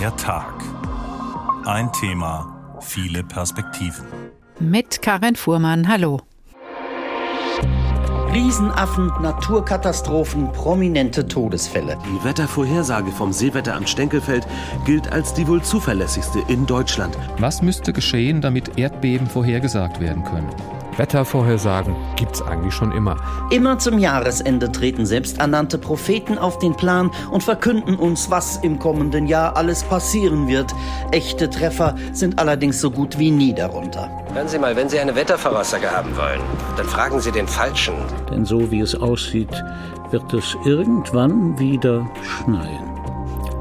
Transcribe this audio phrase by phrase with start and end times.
[0.00, 0.54] Der Tag.
[1.66, 4.06] Ein Thema, viele Perspektiven.
[4.58, 6.22] Mit Karin Fuhrmann, hallo.
[8.32, 11.98] Riesenaffen, Naturkatastrophen, prominente Todesfälle.
[12.06, 14.46] Die Wettervorhersage vom Seewetteramt Stenkelfeld
[14.86, 17.14] gilt als die wohl zuverlässigste in Deutschland.
[17.36, 20.48] Was müsste geschehen, damit Erdbeben vorhergesagt werden können?
[21.00, 23.16] Wettervorhersagen gibt's eigentlich schon immer.
[23.50, 29.26] Immer zum Jahresende treten selbsternannte Propheten auf den Plan und verkünden uns, was im kommenden
[29.26, 30.74] Jahr alles passieren wird.
[31.10, 34.10] Echte Treffer sind allerdings so gut wie nie darunter.
[34.34, 36.42] Hören Sie mal, wenn Sie eine Wettervoraussage haben wollen,
[36.76, 37.94] dann fragen Sie den Falschen.
[38.30, 39.64] Denn so wie es aussieht,
[40.10, 42.89] wird es irgendwann wieder schneien.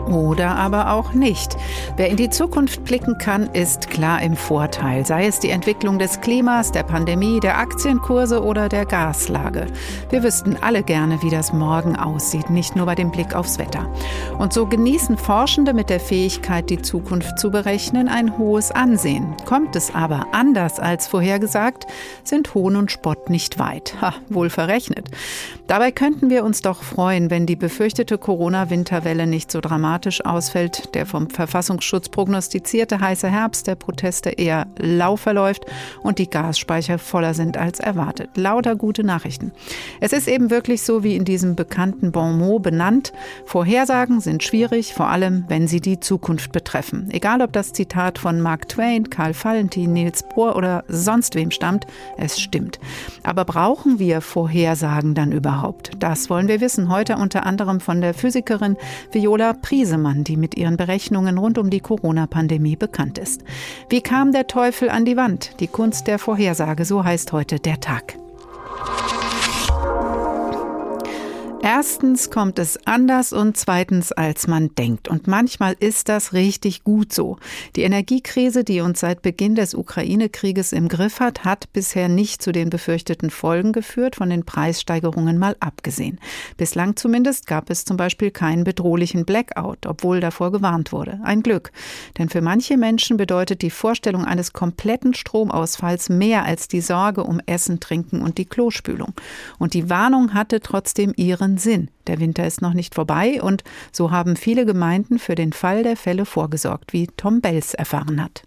[0.10, 1.56] Oder aber auch nicht.
[1.96, 6.20] Wer in die Zukunft blicken kann, ist klar im Vorteil, sei es die Entwicklung des
[6.20, 9.68] Klimas, der Pandemie, der Aktienkurse oder der Gaslage.
[10.10, 13.88] Wir wüssten alle gerne, wie das morgen aussieht, nicht nur bei dem Blick aufs Wetter.
[14.40, 19.36] Und so genießen Forschende mit der Fähigkeit, die Zukunft zu berechnen, ein hohes Ansehen.
[19.46, 21.86] Kommt es aber anders als vorhergesagt,
[22.24, 23.96] sind Hohn und Spott nicht weit.
[24.02, 25.10] Ha, wohl verrechnet.
[25.68, 31.06] Dabei könnten wir uns doch freuen, wenn die befürchtete Corona-Winterwelle nicht so dramatisch ausfällt, der
[31.06, 35.66] vom Verfassungsschutz prognostizierte heiße Herbst der Proteste eher lau verläuft
[36.02, 38.30] und die Gasspeicher voller sind als erwartet.
[38.36, 39.52] Lauter gute Nachrichten.
[40.00, 43.14] Es ist eben wirklich so wie in diesem bekannten Bon mot benannt.
[43.46, 47.10] Vorhersagen sind schwierig, vor allem wenn sie die Zukunft betreffen.
[47.12, 51.86] Egal ob das Zitat von Mark Twain, Karl Valentin, Niels Bohr oder sonst wem stammt,
[52.18, 52.80] es stimmt.
[53.24, 55.92] Aber brauchen wir Vorhersagen dann überhaupt?
[56.00, 56.90] Das wollen wir wissen.
[56.90, 58.78] Heute unter anderem von der Physikerin
[59.12, 63.44] Viola Priesemann, die mit ihren Berechnungen rund um die Corona-Pandemie bekannt ist.
[63.90, 65.60] Wie kam der Teufel an die Wand?
[65.60, 68.16] Die Kunst der Vorhersage, so heißt heute der Tag.
[71.62, 75.10] Erstens kommt es anders und zweitens, als man denkt.
[75.10, 77.38] Und manchmal ist das richtig gut so.
[77.76, 82.54] Die Energiekrise, die uns seit Beginn des Ukraine-Krieges im Griff hat, hat bisher nicht zu
[82.54, 86.20] den befürchteten Folgen geführt, von den Preissteigerungen mal abgesehen.
[86.56, 91.20] Bislang zumindest gab es zum Beispiel keinen bedrohlichen Blackout, obwohl davor gewarnt wurde.
[91.24, 91.74] Ein Glück.
[92.18, 97.42] Denn für manche Menschen bedeutet die Vorstellung eines kompletten Stromausfalls mehr als die Sorge um
[97.46, 99.14] Essen, Trinken und die Klospülung.
[99.58, 101.90] Und die Warnung hatte trotzdem ihren wahren Sinn.
[102.08, 105.96] Der Winter ist noch nicht vorbei und so haben viele Gemeinden für den Fall der
[105.96, 108.44] Fälle vorgesorgt, wie Tom Bells erfahren hat.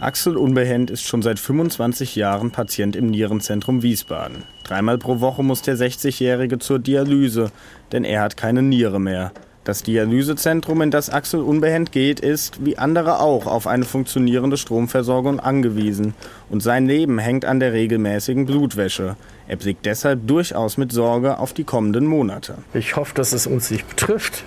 [0.00, 4.44] Axel Unbehend ist schon seit 25 Jahren Patient im Nierenzentrum Wiesbaden.
[4.62, 7.50] Dreimal pro Woche muss der 60-Jährige zur Dialyse,
[7.90, 9.32] denn er hat keine Niere mehr.
[9.68, 15.40] Das Dialysezentrum, in das Axel unbehend geht, ist, wie andere auch, auf eine funktionierende Stromversorgung
[15.40, 16.14] angewiesen.
[16.48, 19.16] Und sein Leben hängt an der regelmäßigen Blutwäsche.
[19.46, 22.54] Er blickt deshalb durchaus mit Sorge auf die kommenden Monate.
[22.72, 24.42] Ich hoffe, dass es uns nicht betrifft.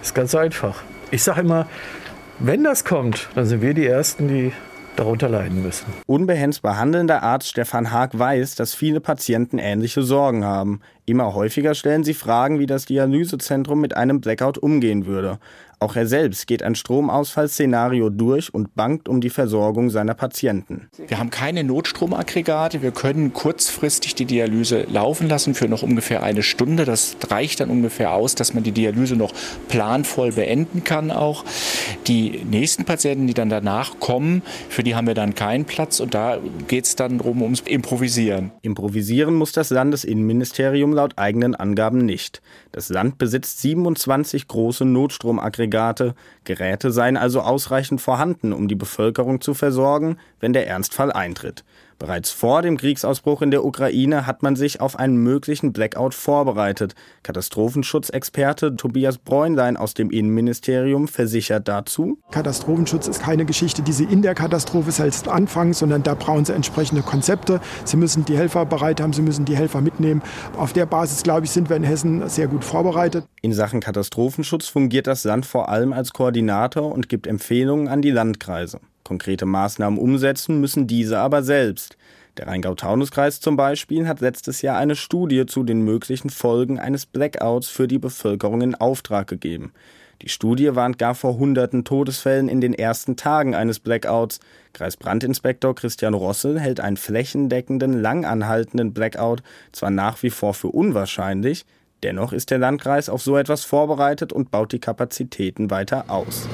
[0.00, 0.82] Ist ganz einfach.
[1.10, 1.66] Ich sage immer,
[2.38, 4.52] wenn das kommt, dann sind wir die Ersten, die
[4.96, 5.86] darunter leiden müssen.
[6.06, 10.80] Unbehens behandelnder Arzt Stefan Haag weiß, dass viele Patienten ähnliche Sorgen haben.
[11.04, 15.38] Immer häufiger stellen sie Fragen, wie das Dialysezentrum mit einem Blackout umgehen würde.
[15.82, 20.88] Auch er selbst geht ein Stromausfallszenario durch und bangt um die Versorgung seiner Patienten.
[21.08, 22.82] Wir haben keine Notstromaggregate.
[22.82, 26.84] Wir können kurzfristig die Dialyse laufen lassen für noch ungefähr eine Stunde.
[26.84, 29.32] Das reicht dann ungefähr aus, dass man die Dialyse noch
[29.66, 31.44] planvoll beenden kann auch.
[32.06, 36.14] Die nächsten Patienten, die dann danach kommen, für die haben wir dann keinen Platz und
[36.14, 36.38] da
[36.68, 38.52] geht es dann darum, ums Improvisieren.
[38.62, 42.40] Improvisieren muss das Landesinnenministerium laut eigenen Angaben nicht.
[42.70, 49.40] Das Land besitzt 27 große Notstromaggregate Aggregate, Geräte seien also ausreichend vorhanden, um die Bevölkerung
[49.40, 51.64] zu versorgen, wenn der Ernstfall eintritt.
[52.02, 56.96] Bereits vor dem Kriegsausbruch in der Ukraine hat man sich auf einen möglichen Blackout vorbereitet.
[57.22, 62.18] Katastrophenschutzexperte Tobias Bräunlein aus dem Innenministerium versichert dazu.
[62.32, 66.52] Katastrophenschutz ist keine Geschichte, die Sie in der Katastrophe selbst anfangen, sondern da brauchen Sie
[66.52, 67.60] entsprechende Konzepte.
[67.84, 70.22] Sie müssen die Helfer bereit haben, Sie müssen die Helfer mitnehmen.
[70.56, 73.26] Auf der Basis, glaube ich, sind wir in Hessen sehr gut vorbereitet.
[73.42, 78.10] In Sachen Katastrophenschutz fungiert das Land vor allem als Koordinator und gibt Empfehlungen an die
[78.10, 78.80] Landkreise.
[79.04, 81.96] Konkrete Maßnahmen umsetzen müssen diese aber selbst.
[82.38, 87.68] Der Rheingau-Taunus-Kreis zum Beispiel hat letztes Jahr eine Studie zu den möglichen Folgen eines Blackouts
[87.68, 89.72] für die Bevölkerung in Auftrag gegeben.
[90.22, 94.38] Die Studie warnt gar vor hunderten Todesfällen in den ersten Tagen eines Blackouts.
[94.72, 101.66] Kreisbrandinspektor Christian Rossel hält einen flächendeckenden, langanhaltenden Blackout zwar nach wie vor für unwahrscheinlich,
[102.04, 106.46] dennoch ist der Landkreis auf so etwas vorbereitet und baut die Kapazitäten weiter aus.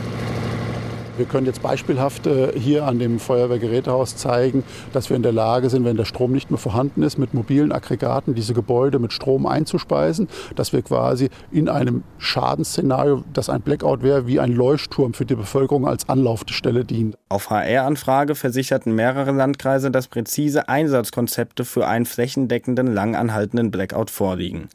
[1.19, 4.62] Wir können jetzt beispielhaft äh, hier an dem Feuerwehrgerätehaus zeigen,
[4.93, 7.73] dass wir in der Lage sind, wenn der Strom nicht mehr vorhanden ist, mit mobilen
[7.73, 14.05] Aggregaten diese Gebäude mit Strom einzuspeisen, dass wir quasi in einem Schadensszenario, das ein Blackout
[14.05, 17.17] wäre, wie ein Leuchtturm für die Bevölkerung als Anlaufstelle dient.
[17.31, 24.69] Auf HR-Anfrage versicherten mehrere Landkreise, dass präzise Einsatzkonzepte für einen flächendeckenden, lang anhaltenden Blackout vorliegen.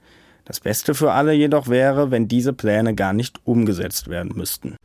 [0.43, 4.75] Das Beste für alle jedoch wäre, wenn diese Pläne gar nicht umgesetzt werden müssten.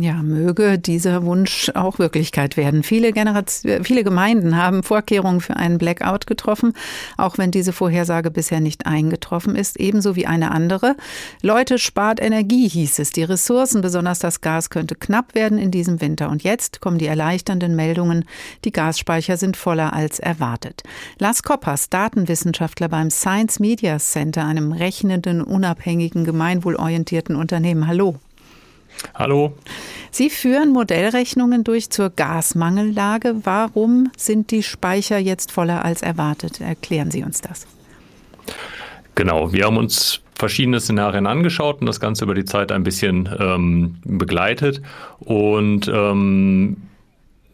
[0.00, 2.84] Ja, möge dieser Wunsch auch Wirklichkeit werden.
[2.84, 6.74] Viele, Generation, viele Gemeinden haben Vorkehrungen für einen Blackout getroffen,
[7.16, 10.94] auch wenn diese Vorhersage bisher nicht eingetroffen ist, ebenso wie eine andere.
[11.42, 13.10] Leute, spart Energie, hieß es.
[13.10, 16.30] Die Ressourcen, besonders das Gas, könnte knapp werden in diesem Winter.
[16.30, 18.24] Und jetzt kommen die erleichternden Meldungen.
[18.64, 20.84] Die Gasspeicher sind voller als erwartet.
[21.18, 27.88] Lars Koppers, Datenwissenschaftler beim Science Media Center, einem rechnenden, unabhängigen, gemeinwohlorientierten Unternehmen.
[27.88, 28.20] Hallo.
[29.14, 29.52] Hallo.
[30.10, 33.36] Sie führen Modellrechnungen durch zur Gasmangellage.
[33.44, 36.60] Warum sind die Speicher jetzt voller als erwartet?
[36.60, 37.66] Erklären Sie uns das.
[39.14, 43.28] Genau, wir haben uns verschiedene Szenarien angeschaut und das Ganze über die Zeit ein bisschen
[43.38, 44.80] ähm, begleitet.
[45.18, 46.76] Und ähm,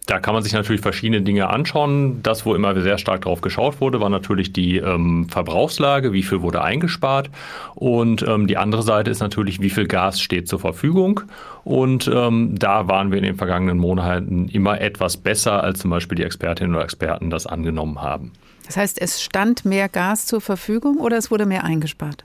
[0.06, 2.22] da kann man sich natürlich verschiedene Dinge anschauen.
[2.22, 6.42] Das, wo immer sehr stark drauf geschaut wurde, war natürlich die ähm, Verbrauchslage, wie viel
[6.42, 7.30] wurde eingespart.
[7.74, 11.22] Und ähm, die andere Seite ist natürlich, wie viel Gas steht zur Verfügung.
[11.64, 16.16] Und ähm, da waren wir in den vergangenen Monaten immer etwas besser, als zum Beispiel
[16.16, 18.32] die Expertinnen oder Experten das angenommen haben.
[18.66, 22.24] Das heißt, es stand mehr Gas zur Verfügung oder es wurde mehr eingespart?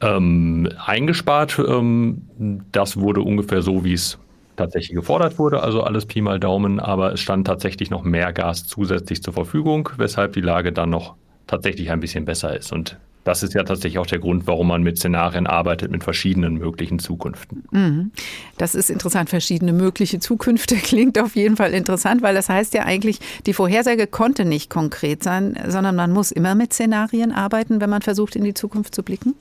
[0.00, 2.22] Ähm, eingespart, ähm,
[2.70, 4.18] das wurde ungefähr so, wie es
[4.62, 8.66] tatsächlich gefordert wurde, also alles Pi mal Daumen, aber es stand tatsächlich noch mehr Gas
[8.66, 11.14] zusätzlich zur Verfügung, weshalb die Lage dann noch
[11.46, 12.72] tatsächlich ein bisschen besser ist.
[12.72, 16.54] Und das ist ja tatsächlich auch der Grund, warum man mit Szenarien arbeitet, mit verschiedenen
[16.54, 17.64] möglichen Zukünften.
[17.70, 18.10] Mhm.
[18.58, 19.30] Das ist interessant.
[19.30, 24.06] Verschiedene mögliche Zukünfte klingt auf jeden Fall interessant, weil das heißt ja eigentlich, die Vorhersage
[24.06, 28.44] konnte nicht konkret sein, sondern man muss immer mit Szenarien arbeiten, wenn man versucht, in
[28.44, 29.34] die Zukunft zu blicken.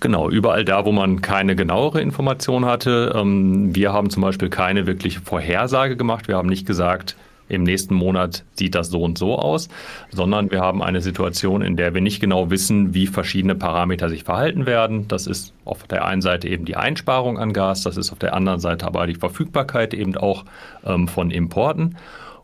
[0.00, 3.12] Genau, überall da, wo man keine genauere Information hatte.
[3.16, 6.28] Ähm, wir haben zum Beispiel keine wirkliche Vorhersage gemacht.
[6.28, 7.16] Wir haben nicht gesagt,
[7.48, 9.68] im nächsten Monat sieht das so und so aus,
[10.10, 14.24] sondern wir haben eine Situation, in der wir nicht genau wissen, wie verschiedene Parameter sich
[14.24, 15.08] verhalten werden.
[15.08, 18.34] Das ist auf der einen Seite eben die Einsparung an Gas, das ist auf der
[18.34, 20.44] anderen Seite aber die Verfügbarkeit eben auch
[20.84, 21.96] ähm, von Importen.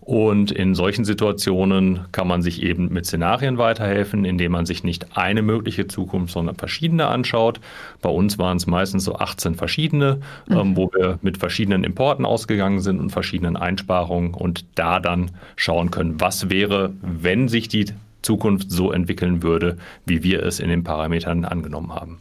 [0.05, 5.17] Und in solchen Situationen kann man sich eben mit Szenarien weiterhelfen, indem man sich nicht
[5.17, 7.59] eine mögliche Zukunft, sondern verschiedene anschaut.
[8.03, 10.57] Bei uns waren es meistens so 18 verschiedene, mhm.
[10.57, 15.91] ähm, wo wir mit verschiedenen Importen ausgegangen sind und verschiedenen Einsparungen und da dann schauen
[15.91, 17.87] können, was wäre, wenn sich die
[18.21, 22.19] Zukunft so entwickeln würde, wie wir es in den Parametern angenommen haben.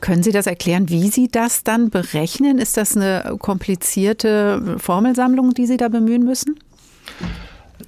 [0.00, 2.58] Können Sie das erklären, wie Sie das dann berechnen?
[2.58, 6.56] Ist das eine komplizierte Formelsammlung, die Sie da bemühen müssen?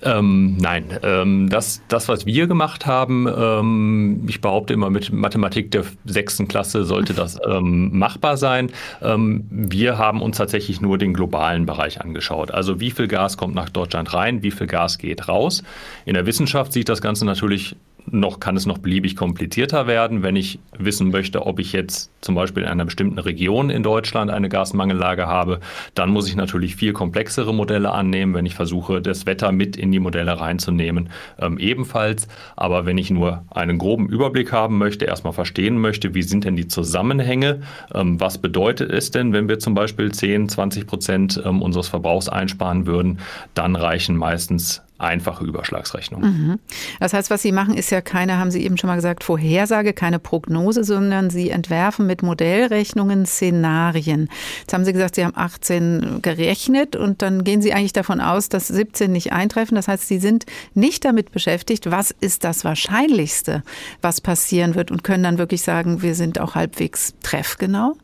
[0.03, 5.73] Ähm, nein, ähm, das, das, was wir gemacht haben, ähm, ich behaupte immer, mit Mathematik
[5.73, 8.71] der sechsten Klasse sollte das ähm, machbar sein.
[9.03, 12.53] Ähm, wir haben uns tatsächlich nur den globalen Bereich angeschaut.
[12.53, 15.65] Also wie viel Gas kommt nach Deutschland rein, wie viel Gas geht raus.
[16.05, 17.75] In der Wissenschaft sieht das Ganze natürlich
[18.07, 22.35] noch kann es noch beliebig komplizierter werden, wenn ich wissen möchte, ob ich jetzt zum
[22.35, 25.61] Beispiel in einer bestimmten Region in Deutschland eine Gasmangellage habe.
[25.95, 29.93] Dann muss ich natürlich viel komplexere Modelle annehmen, wenn ich versuche, das Wetter mit in
[29.93, 32.29] die Modelle reinzunehmen, ähm, ebenfalls.
[32.57, 36.57] Aber wenn ich nur einen groben Überblick haben möchte, erstmal verstehen möchte, wie sind denn
[36.57, 37.61] die Zusammenhänge,
[37.95, 42.29] ähm, was bedeutet es denn, wenn wir zum Beispiel 10, 20 Prozent ähm, unseres Verbrauchs
[42.29, 43.19] einsparen würden,
[43.55, 46.23] dann reichen meistens einfache Überschlagsrechnung.
[46.23, 46.59] Mhm.
[47.01, 49.93] Das heißt, was Sie machen, ist ja keine, haben Sie eben schon mal gesagt, Vorhersage,
[49.93, 54.29] keine Prognose, sondern Sie entwerfen mit Modellrechnungen Szenarien.
[54.61, 58.49] Jetzt haben Sie gesagt, Sie haben 18 gerechnet und dann gehen Sie eigentlich davon aus,
[58.49, 59.77] dass 17 nicht eintreffen.
[59.77, 63.63] Das heißt, Sie sind nicht damit beschäftigt, was ist das Wahrscheinlichste,
[64.03, 67.95] was passieren wird und können dann wirklich sagen, wir sind auch halbwegs treffgenau.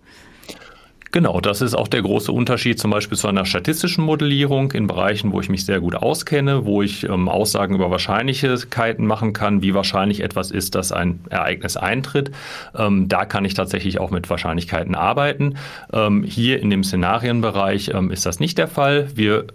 [1.14, 5.30] Genau, das ist auch der große Unterschied zum Beispiel zu einer statistischen Modellierung in Bereichen,
[5.30, 9.75] wo ich mich sehr gut auskenne, wo ich ähm, Aussagen über Wahrscheinlichkeiten machen kann, wie
[9.75, 12.33] wahrscheinlich etwas ist, dass ein Ereignis eintritt.
[12.76, 15.54] Ähm, da kann ich tatsächlich auch mit Wahrscheinlichkeiten arbeiten.
[15.92, 19.06] Ähm, hier in dem Szenarienbereich ähm, ist das nicht der Fall.
[19.14, 19.47] Wir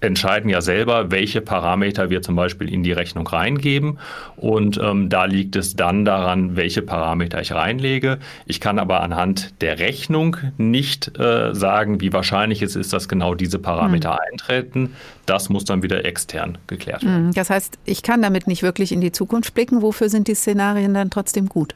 [0.00, 3.98] entscheiden ja selber, welche Parameter wir zum Beispiel in die Rechnung reingeben.
[4.36, 8.18] Und ähm, da liegt es dann daran, welche Parameter ich reinlege.
[8.46, 13.34] Ich kann aber anhand der Rechnung nicht äh, sagen, wie wahrscheinlich es ist, dass genau
[13.34, 14.32] diese Parameter mhm.
[14.32, 14.96] eintreten.
[15.24, 17.26] Das muss dann wieder extern geklärt werden.
[17.26, 19.82] Hm, das heißt, ich kann damit nicht wirklich in die Zukunft blicken.
[19.82, 21.74] Wofür sind die Szenarien dann trotzdem gut?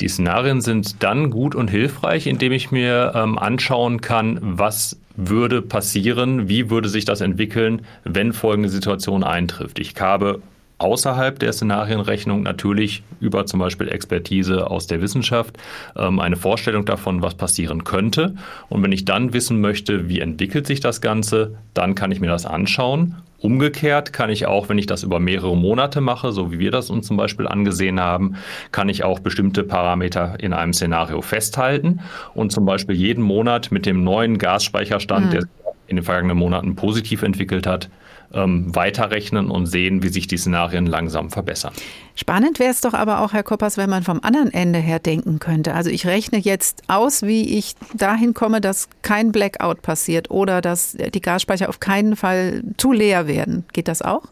[0.00, 5.60] Die Szenarien sind dann gut und hilfreich, indem ich mir ähm, anschauen kann, was würde
[5.60, 9.80] passieren, wie würde sich das entwickeln, wenn folgende Situation eintrifft.
[9.80, 10.40] Ich habe
[10.78, 15.58] außerhalb der Szenarienrechnung natürlich über zum Beispiel Expertise aus der Wissenschaft
[15.96, 18.36] ähm, eine Vorstellung davon, was passieren könnte.
[18.68, 22.28] Und wenn ich dann wissen möchte, wie entwickelt sich das Ganze, dann kann ich mir
[22.28, 23.16] das anschauen.
[23.40, 26.90] Umgekehrt kann ich auch, wenn ich das über mehrere Monate mache, so wie wir das
[26.90, 28.34] uns zum Beispiel angesehen haben,
[28.72, 32.00] kann ich auch bestimmte Parameter in einem Szenario festhalten
[32.34, 35.30] und zum Beispiel jeden Monat mit dem neuen Gasspeicherstand, mhm.
[35.30, 35.42] der
[35.86, 37.88] in den vergangenen Monaten positiv entwickelt hat,
[38.32, 41.72] ähm, weiterrechnen und sehen, wie sich die Szenarien langsam verbessern.
[42.14, 45.38] Spannend wäre es doch aber auch, Herr Koppers, wenn man vom anderen Ende her denken
[45.38, 45.74] könnte.
[45.74, 50.92] Also ich rechne jetzt aus, wie ich dahin komme, dass kein Blackout passiert oder dass
[50.92, 53.64] die Gasspeicher auf keinen Fall zu leer werden.
[53.72, 54.22] Geht das auch?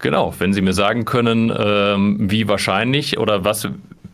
[0.00, 3.68] Genau, wenn Sie mir sagen können, ähm, wie wahrscheinlich oder was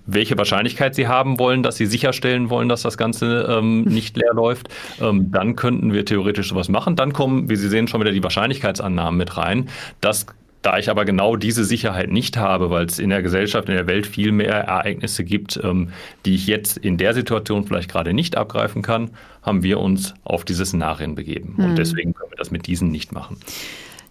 [0.06, 4.34] welche Wahrscheinlichkeit Sie haben wollen, dass Sie sicherstellen wollen, dass das Ganze ähm, nicht leer
[4.34, 4.68] läuft,
[5.00, 6.96] ähm, dann könnten wir theoretisch sowas machen.
[6.96, 9.68] Dann kommen, wie Sie sehen, schon wieder die Wahrscheinlichkeitsannahmen mit rein.
[10.00, 10.26] Das
[10.64, 13.86] da ich aber genau diese Sicherheit nicht habe, weil es in der Gesellschaft, in der
[13.86, 15.90] Welt viel mehr Ereignisse gibt, ähm,
[16.24, 19.10] die ich jetzt in der Situation vielleicht gerade nicht abgreifen kann,
[19.42, 21.54] haben wir uns auf diese Szenarien begeben.
[21.58, 21.64] Hm.
[21.66, 23.36] Und deswegen können wir das mit diesen nicht machen.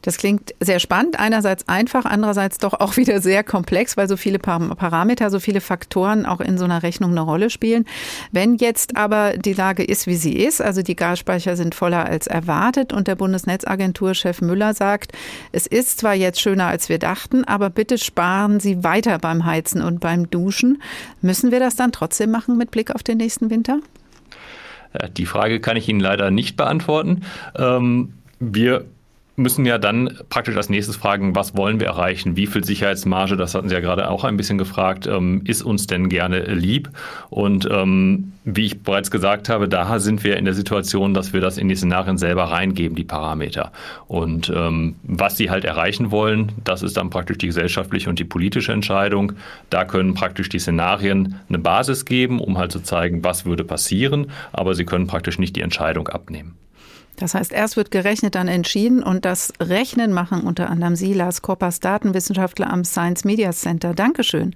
[0.04, 4.38] Das klingt sehr spannend, einerseits einfach, andererseits doch auch wieder sehr komplex, weil so viele
[4.38, 7.86] Parameter, so viele Faktoren auch in so einer Rechnung eine Rolle spielen.
[8.32, 12.28] Wenn jetzt aber die Lage ist, wie sie ist, also die Gasspeicher sind voller als
[12.28, 15.14] erwartet und der Bundesnetzagenturchef Müller sagt,
[15.52, 19.82] es ist zwar jetzt schöner, als wir dachten, aber bitte sparen Sie weiter beim Heizen
[19.82, 20.82] und beim Duschen.
[21.22, 23.80] Müssen wir das dann trotzdem machen mit Blick auf den nächsten Winter?
[25.18, 27.22] Die Frage kann ich Ihnen leider nicht beantworten.
[27.56, 28.86] Ähm, wir
[29.36, 32.36] müssen ja dann praktisch als nächstes fragen, was wollen wir erreichen?
[32.36, 35.88] Wie viel Sicherheitsmarge, das hatten Sie ja gerade auch ein bisschen gefragt, ähm, ist uns
[35.88, 36.90] denn gerne lieb?
[37.30, 41.42] Und ähm, wie ich bereits gesagt habe, da sind wir in der Situation, dass wir
[41.42, 43.72] das in die Szenarien selber reingeben, die Parameter.
[44.08, 48.26] Und ähm, was Sie halt erreichen wollen, das ist dann praktisch die gesellschaftliche und die
[48.26, 49.34] politische Entscheidung.
[49.72, 54.28] Da können praktisch die Szenarien eine Basis geben, um halt zu zeigen, was würde passieren,
[54.52, 56.56] aber sie können praktisch nicht die Entscheidung abnehmen.
[57.18, 61.42] Das heißt, erst wird gerechnet, dann entschieden und das Rechnen machen unter anderem Sie, Lars
[61.42, 63.94] Koppers, Datenwissenschaftler am Science Media Center.
[63.94, 64.56] Dankeschön.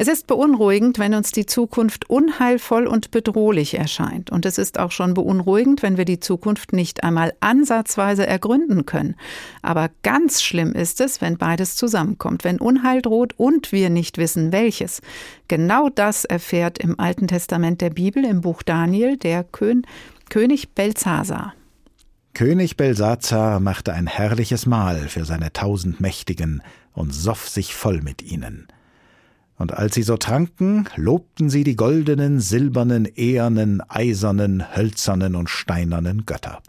[0.00, 4.30] Es ist beunruhigend, wenn uns die Zukunft unheilvoll und bedrohlich erscheint.
[4.30, 9.16] Und es ist auch schon beunruhigend, wenn wir die Zukunft nicht einmal ansatzweise ergründen können.
[9.60, 14.52] Aber ganz schlimm ist es, wenn beides zusammenkommt, wenn Unheil droht und wir nicht wissen,
[14.52, 15.02] welches.
[15.48, 21.54] Genau das erfährt im Alten Testament der Bibel im Buch Daniel der König Belzasar.
[22.38, 28.22] König Belsazar machte ein herrliches Mahl für seine tausend Mächtigen und soff sich voll mit
[28.22, 28.68] ihnen.
[29.56, 36.26] Und als sie so tranken, lobten sie die goldenen, silbernen, ehernen, eisernen, hölzernen und steinernen
[36.26, 36.62] Götter.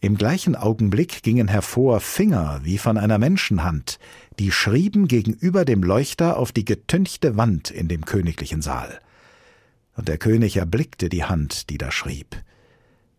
[0.00, 4.00] Im gleichen Augenblick gingen hervor Finger wie von einer Menschenhand,
[4.40, 8.98] die schrieben gegenüber dem Leuchter auf die getünchte Wand in dem königlichen Saal.
[9.94, 12.42] Und der König erblickte die Hand, die da schrieb.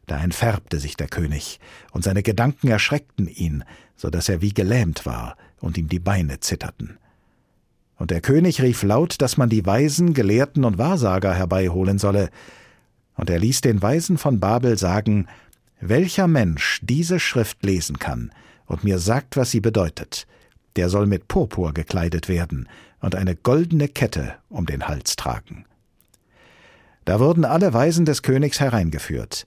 [0.09, 1.59] Da entfärbte sich der König,
[1.91, 3.63] und seine Gedanken erschreckten ihn,
[3.95, 6.97] so dass er wie gelähmt war und ihm die Beine zitterten.
[7.95, 12.31] Und der König rief laut, dass man die Weisen, Gelehrten und Wahrsager herbeiholen solle,
[13.17, 15.27] und er ließ den Weisen von Babel sagen,
[15.79, 18.31] welcher Mensch diese Schrift lesen kann
[18.65, 20.25] und mir sagt, was sie bedeutet,
[20.75, 22.67] der soll mit Purpur gekleidet werden
[22.99, 25.65] und eine goldene Kette um den Hals tragen.
[27.05, 29.45] Da wurden alle Weisen des Königs hereingeführt,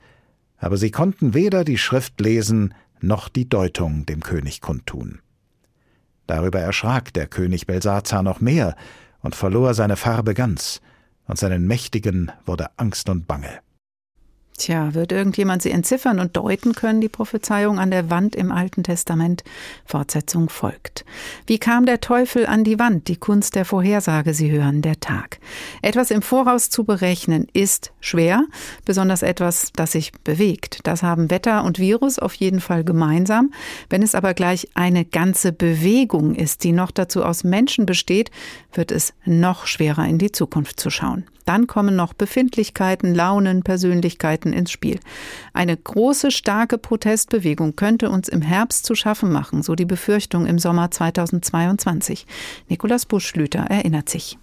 [0.62, 5.21] aber sie konnten weder die Schrift lesen noch die Deutung dem König kundtun.
[6.28, 8.76] Darüber erschrak der König Belsazar noch mehr
[9.21, 10.81] und verlor seine Farbe ganz,
[11.26, 13.61] und seinen Mächtigen wurde Angst und Bange.
[14.62, 18.85] Tja, wird irgendjemand sie entziffern und deuten können, die Prophezeiung an der Wand im Alten
[18.85, 19.42] Testament?
[19.85, 21.04] Fortsetzung folgt.
[21.49, 23.09] Wie kam der Teufel an die Wand?
[23.09, 25.40] Die Kunst der Vorhersage, Sie hören, der Tag.
[25.83, 28.45] Etwas im Voraus zu berechnen ist schwer,
[28.85, 30.78] besonders etwas, das sich bewegt.
[30.85, 33.52] Das haben Wetter und Virus auf jeden Fall gemeinsam.
[33.90, 38.31] Wenn es aber gleich eine ganze Bewegung ist, die noch dazu aus Menschen besteht,
[38.73, 41.25] wird es noch schwerer in die Zukunft zu schauen.
[41.45, 45.01] Dann kommen noch Befindlichkeiten, Launen, Persönlichkeiten ins Spiel.
[45.53, 50.59] Eine große, starke Protestbewegung könnte uns im Herbst zu schaffen machen, so die Befürchtung im
[50.59, 52.27] Sommer 2022.
[52.69, 54.39] Nikolaus Buschlüter erinnert sich.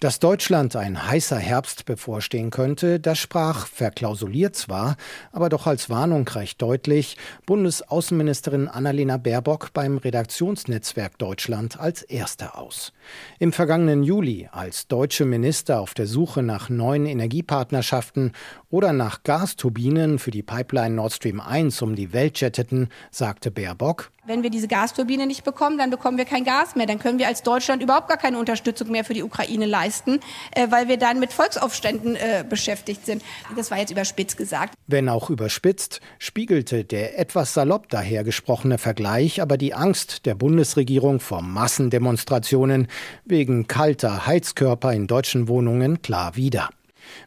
[0.00, 4.96] Dass Deutschland ein heißer Herbst bevorstehen könnte, das sprach verklausuliert zwar,
[5.32, 12.92] aber doch als Warnung recht deutlich Bundesaußenministerin Annalena Baerbock beim Redaktionsnetzwerk Deutschland als Erste aus.
[13.38, 18.32] Im vergangenen Juli, als deutsche Minister auf der Suche nach neuen Energiepartnerschaften
[18.74, 24.10] oder nach Gasturbinen für die Pipeline Nord Stream 1 um die Welt jetteten, sagte Baerbock,
[24.26, 26.86] wenn wir diese Gasturbine nicht bekommen, dann bekommen wir kein Gas mehr.
[26.86, 30.18] Dann können wir als Deutschland überhaupt gar keine Unterstützung mehr für die Ukraine leisten,
[30.52, 33.22] äh, weil wir dann mit Volksaufständen äh, beschäftigt sind.
[33.54, 34.74] Das war jetzt überspitzt gesagt.
[34.86, 41.42] Wenn auch überspitzt, spiegelte der etwas salopp dahergesprochene Vergleich aber die Angst der Bundesregierung vor
[41.42, 42.88] Massendemonstrationen
[43.26, 46.70] wegen kalter Heizkörper in deutschen Wohnungen klar wider.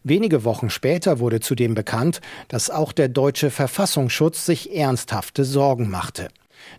[0.03, 6.29] Wenige Wochen später wurde zudem bekannt, dass auch der deutsche Verfassungsschutz sich ernsthafte Sorgen machte.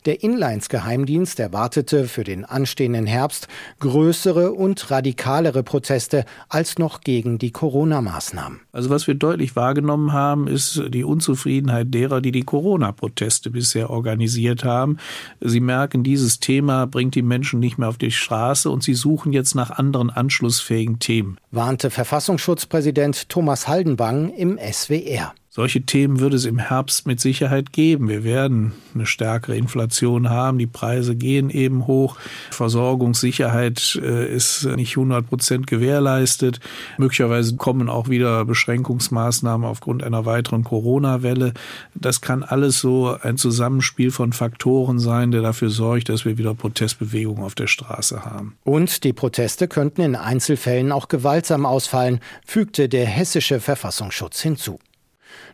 [0.07, 3.49] Der Inlines-Geheimdienst erwartete für den anstehenden Herbst
[3.81, 8.61] größere und radikalere Proteste als noch gegen die Corona-Maßnahmen.
[8.73, 14.65] Also was wir deutlich wahrgenommen haben, ist die Unzufriedenheit derer, die die Corona-Proteste bisher organisiert
[14.65, 14.99] haben.
[15.41, 19.33] Sie merken, dieses Thema bringt die Menschen nicht mehr auf die Straße und sie suchen
[19.33, 21.39] jetzt nach anderen anschlussfähigen Themen.
[21.51, 25.35] Warnte Verfassungsschutzpräsident Thomas Haldenwang im SWR.
[25.59, 28.09] Solche Themen würde es im Herbst mit Sicherheit geben.
[28.09, 30.57] Wir werden eine stärkere Inflation haben.
[30.57, 32.17] Die Preise gehen eben hoch.
[32.53, 36.61] Versorgungssicherheit äh, ist nicht 100 Prozent gewährleistet.
[36.97, 41.55] Möglicherweise kommen auch wieder Beschränkungsmaßnahmen aufgrund einer weiteren Corona-Welle.
[41.97, 46.55] Das kann alles so ein Zusammenspiel von Faktoren sein, der dafür sorgt, dass wir wieder
[46.55, 48.57] Protestbewegungen auf der Straße haben.
[48.63, 54.79] Und die Proteste könnten in Einzelfällen auch gewaltsam ausfallen, fügte der hessische Verfassungsschutz hinzu.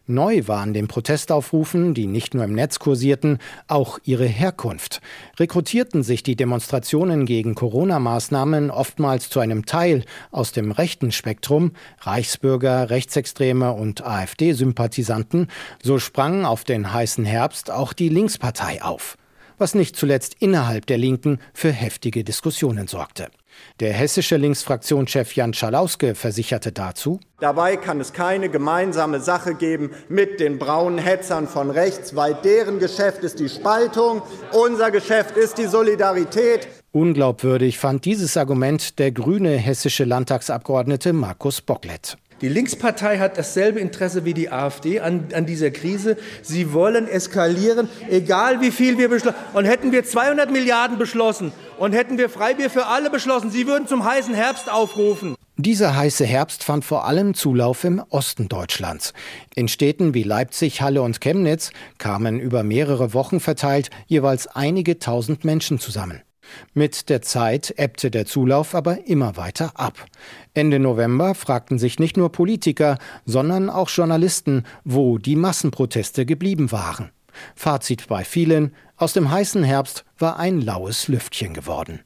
[0.07, 5.01] Neu waren den Protestaufrufen, die nicht nur im Netz kursierten, auch ihre Herkunft.
[5.39, 12.91] Rekrutierten sich die Demonstrationen gegen Corona-Maßnahmen oftmals zu einem Teil aus dem rechten Spektrum, Reichsbürger,
[12.91, 15.49] Rechtsextreme und AfD-Sympathisanten,
[15.83, 19.17] so sprang auf den heißen Herbst auch die Linkspartei auf,
[19.57, 23.31] was nicht zuletzt innerhalb der Linken für heftige Diskussionen sorgte.
[23.81, 30.39] Der hessische Linksfraktionschef Jan Schalauske versicherte dazu, Dabei kann es keine gemeinsame Sache geben mit
[30.39, 35.67] den braunen Hetzern von rechts, weil deren Geschäft ist die Spaltung, unser Geschäft ist die
[35.67, 36.69] Solidarität.
[36.93, 42.17] Unglaubwürdig fand dieses Argument der grüne hessische Landtagsabgeordnete Markus Bocklet.
[42.41, 46.17] Die Linkspartei hat dasselbe Interesse wie die AfD an, an dieser Krise.
[46.43, 49.37] Sie wollen eskalieren, egal wie viel wir beschlossen.
[49.53, 53.87] Und hätten wir 200 Milliarden beschlossen und hätten wir Freibier für alle beschlossen, Sie würden
[53.87, 55.37] zum heißen Herbst aufrufen.
[55.57, 59.13] Dieser heiße Herbst fand vor allem Zulauf im Osten Deutschlands.
[59.55, 65.45] In Städten wie Leipzig, Halle und Chemnitz kamen über mehrere Wochen verteilt jeweils einige tausend
[65.45, 66.23] Menschen zusammen.
[66.73, 70.07] Mit der Zeit ebbte der Zulauf aber immer weiter ab.
[70.55, 77.11] Ende November fragten sich nicht nur Politiker, sondern auch Journalisten, wo die Massenproteste geblieben waren.
[77.55, 82.01] Fazit bei vielen, aus dem heißen Herbst war ein laues Lüftchen geworden.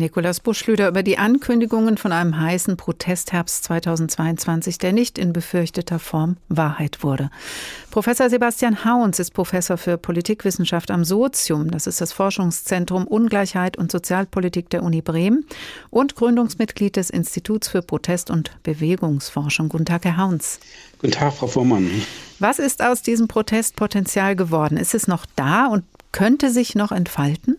[0.00, 6.38] Nikolaus Buschlüder über die Ankündigungen von einem heißen Protestherbst 2022, der nicht in befürchteter Form
[6.48, 7.30] Wahrheit wurde.
[7.92, 13.92] Professor Sebastian Hauns ist Professor für Politikwissenschaft am Sozium, das ist das Forschungszentrum Ungleichheit und
[13.92, 15.44] Sozialpolitik der Uni Bremen
[15.90, 19.68] und Gründungsmitglied des Instituts für Protest- und Bewegungsforschung.
[19.68, 20.58] Guten Tag, Herr Hauns.
[20.98, 21.88] Guten Tag, Frau Vormann.
[22.40, 24.76] Was ist aus diesem Protestpotenzial geworden?
[24.76, 27.56] Ist es noch da und könnte sich noch entfalten?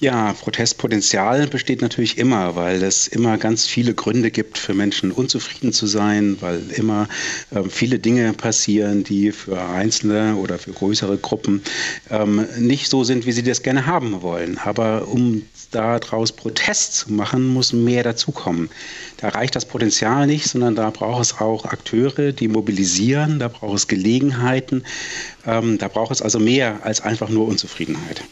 [0.00, 5.72] Ja, Protestpotenzial besteht natürlich immer, weil es immer ganz viele Gründe gibt für Menschen unzufrieden
[5.72, 7.08] zu sein, weil immer
[7.52, 11.62] äh, viele Dinge passieren, die für Einzelne oder für größere Gruppen
[12.10, 14.58] ähm, nicht so sind, wie sie das gerne haben wollen.
[14.58, 18.70] Aber um daraus Protest zu machen, muss mehr dazukommen.
[19.18, 23.76] Da reicht das Potenzial nicht, sondern da braucht es auch Akteure, die mobilisieren, da braucht
[23.76, 24.82] es Gelegenheiten,
[25.46, 28.24] ähm, da braucht es also mehr als einfach nur Unzufriedenheit.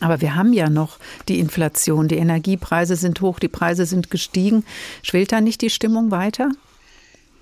[0.00, 4.64] Aber wir haben ja noch die Inflation, die Energiepreise sind hoch, die Preise sind gestiegen.
[5.02, 6.50] Schwillt da nicht die Stimmung weiter?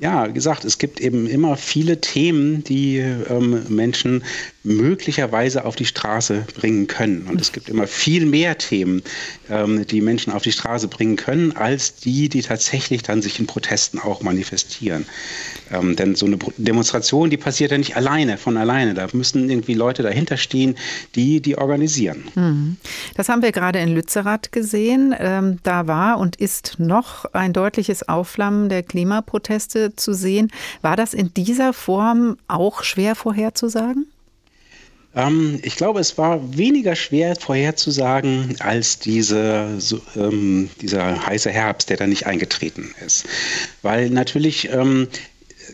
[0.00, 4.24] Ja, gesagt, es gibt eben immer viele Themen, die ähm, Menschen
[4.64, 7.26] möglicherweise auf die Straße bringen können.
[7.28, 9.02] Und es gibt immer viel mehr Themen,
[9.50, 13.46] ähm, die Menschen auf die Straße bringen können, als die, die tatsächlich dann sich in
[13.46, 15.06] Protesten auch manifestieren.
[15.70, 18.94] Ähm, denn so eine Demonstration, die passiert ja nicht alleine, von alleine.
[18.94, 20.76] Da müssen irgendwie Leute dahinter stehen,
[21.14, 22.24] die die organisieren.
[22.34, 22.76] Mhm.
[23.16, 25.14] Das haben wir gerade in Lützerath gesehen.
[25.18, 30.50] Ähm, da war und ist noch ein deutliches Aufflammen der Klimaproteste zu sehen.
[30.82, 34.06] War das in dieser Form auch schwer vorherzusagen?
[35.14, 41.90] Ähm, ich glaube, es war weniger schwer vorherzusagen als diese, so, ähm, dieser heiße Herbst,
[41.90, 43.26] der da nicht eingetreten ist.
[43.82, 45.08] Weil natürlich ähm,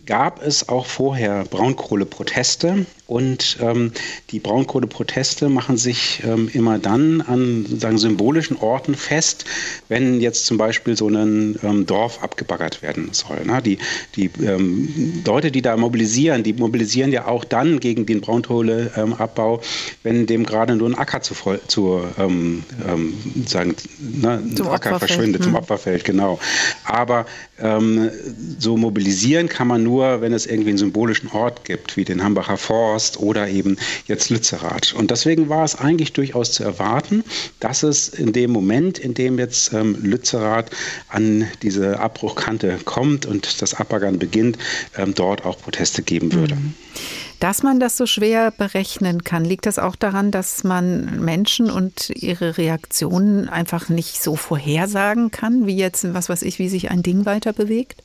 [0.07, 3.91] gab es auch vorher Braunkohleproteste und ähm,
[4.31, 9.45] die Braunkohleproteste machen sich ähm, immer dann an sozusagen symbolischen Orten fest,
[9.89, 13.45] wenn jetzt zum Beispiel so ein ähm, Dorf abgebaggert werden soll.
[13.45, 13.61] Ne?
[13.63, 13.79] Die,
[14.15, 19.61] die ähm, Leute, die da mobilisieren, die mobilisieren ja auch dann gegen den Braunkohleabbau,
[20.05, 21.35] wenn dem gerade nur ein Acker zu,
[21.67, 25.51] zu ähm, ähm, sagen, ne, zum Acker verschwindet, hm.
[25.51, 26.39] zum Opferfeld, genau.
[26.85, 27.27] Aber
[28.59, 32.57] so mobilisieren kann man nur, wenn es irgendwie einen symbolischen Ort gibt, wie den Hambacher
[32.57, 34.93] Forst Horst oder eben jetzt Lützerath.
[34.93, 37.25] Und deswegen war es eigentlich durchaus zu erwarten,
[37.59, 40.71] dass es in dem Moment, in dem jetzt ähm, Lützerath
[41.09, 44.59] an diese Abbruchkante kommt und das Abbaggern beginnt,
[44.99, 46.57] ähm, dort auch Proteste geben würde.
[46.57, 46.75] Mhm.
[47.39, 52.11] Dass man das so schwer berechnen kann, liegt das auch daran, dass man Menschen und
[52.11, 57.03] ihre Reaktionen einfach nicht so vorhersagen kann, wie jetzt, was weiß ich, wie sich ein
[57.03, 58.03] Ding weiter bewegt?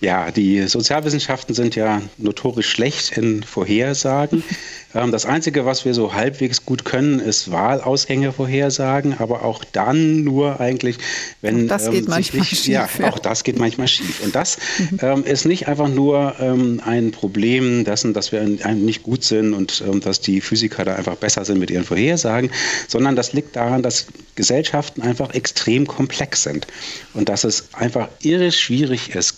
[0.00, 4.42] Ja, die Sozialwissenschaften sind ja notorisch schlecht in Vorhersagen.
[4.94, 10.24] Ähm, das Einzige, was wir so halbwegs gut können, ist Wahlausgänge vorhersagen, aber auch dann
[10.24, 10.96] nur eigentlich,
[11.40, 11.66] wenn.
[11.66, 12.66] Auch das ähm, geht manchmal nicht, schief.
[12.66, 14.22] Ja, ja, auch das geht manchmal schief.
[14.24, 14.98] Und das mhm.
[15.02, 19.82] ähm, ist nicht einfach nur ähm, ein Problem dessen, dass wir nicht gut sind und
[19.86, 22.50] ähm, dass die Physiker da einfach besser sind mit ihren Vorhersagen,
[22.88, 26.66] sondern das liegt daran, dass Gesellschaften einfach extrem komplex sind
[27.14, 29.36] und dass es einfach irre schwierig ist,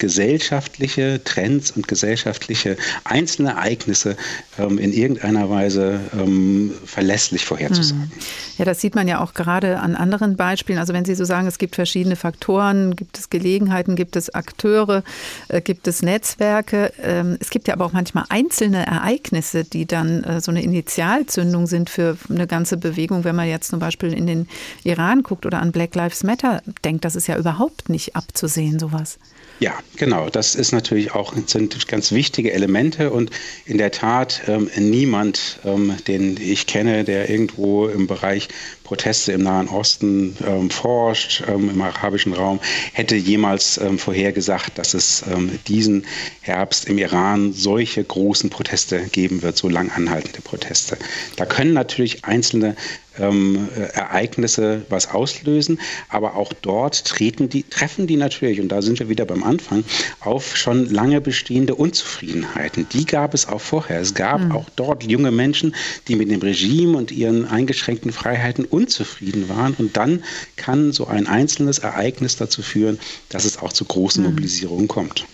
[0.52, 4.16] gesellschaftliche Trends und gesellschaftliche einzelne Ereignisse
[4.58, 8.02] ähm, in irgendeiner Weise ähm, verlässlich vorherzusagen.
[8.02, 8.10] Hm.
[8.58, 10.78] Ja, das sieht man ja auch gerade an anderen Beispielen.
[10.78, 15.02] Also wenn Sie so sagen, es gibt verschiedene Faktoren, gibt es Gelegenheiten, gibt es Akteure,
[15.48, 16.92] äh, gibt es Netzwerke.
[17.02, 21.66] Ähm, es gibt ja aber auch manchmal einzelne Ereignisse, die dann äh, so eine Initialzündung
[21.66, 23.24] sind für eine ganze Bewegung.
[23.24, 24.48] Wenn man jetzt zum Beispiel in den
[24.84, 29.18] Iran guckt oder an Black Lives Matter denkt, das ist ja überhaupt nicht abzusehen, sowas.
[29.62, 30.28] Ja, genau.
[30.28, 33.30] Das ist natürlich auch sind ganz wichtige Elemente und
[33.64, 38.48] in der Tat ähm, niemand, ähm, den ich kenne, der irgendwo im Bereich
[38.84, 42.60] Proteste im Nahen Osten ähm, forscht, ähm, im arabischen Raum,
[42.92, 46.06] hätte jemals ähm, vorhergesagt, dass es ähm, diesen
[46.40, 50.96] Herbst im Iran solche großen Proteste geben wird, so lang anhaltende Proteste.
[51.36, 52.76] Da können natürlich einzelne
[53.18, 58.82] ähm, äh, Ereignisse was auslösen, aber auch dort treten die, treffen die natürlich, und da
[58.82, 59.84] sind wir wieder beim Anfang,
[60.20, 62.86] auf schon lange bestehende Unzufriedenheiten.
[62.92, 64.00] Die gab es auch vorher.
[64.00, 64.52] Es gab mhm.
[64.52, 65.74] auch dort junge Menschen,
[66.08, 69.74] die mit dem Regime und ihren eingeschränkten Freiheiten unzufrieden waren.
[69.74, 70.24] Und dann
[70.56, 74.30] kann so ein einzelnes Ereignis dazu führen, dass es auch zu großen mhm.
[74.30, 75.26] Mobilisierungen kommt.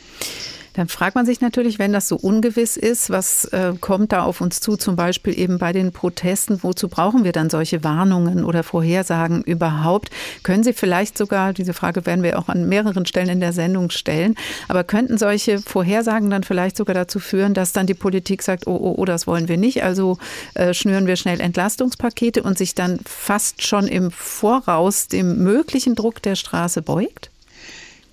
[0.78, 4.40] Dann fragt man sich natürlich, wenn das so ungewiss ist, was äh, kommt da auf
[4.40, 8.62] uns zu, zum Beispiel eben bei den Protesten, wozu brauchen wir dann solche Warnungen oder
[8.62, 10.10] Vorhersagen überhaupt?
[10.44, 13.90] Können Sie vielleicht sogar, diese Frage werden wir auch an mehreren Stellen in der Sendung
[13.90, 14.36] stellen,
[14.68, 18.78] aber könnten solche Vorhersagen dann vielleicht sogar dazu führen, dass dann die Politik sagt, oh,
[18.80, 20.16] oh, oh, das wollen wir nicht, also
[20.54, 26.22] äh, schnüren wir schnell Entlastungspakete und sich dann fast schon im Voraus dem möglichen Druck
[26.22, 27.32] der Straße beugt?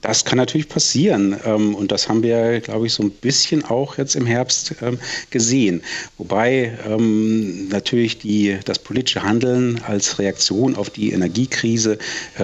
[0.05, 1.35] Das kann natürlich passieren.
[1.45, 4.99] Ähm, und das haben wir, glaube ich, so ein bisschen auch jetzt im Herbst ähm,
[5.31, 5.81] gesehen.
[6.19, 11.97] Wobei ähm, natürlich die, das politische Handeln als Reaktion auf die Energiekrise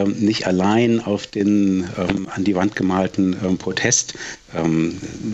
[0.06, 1.86] nicht allein auf den
[2.34, 4.13] an die Wand gemalten Protest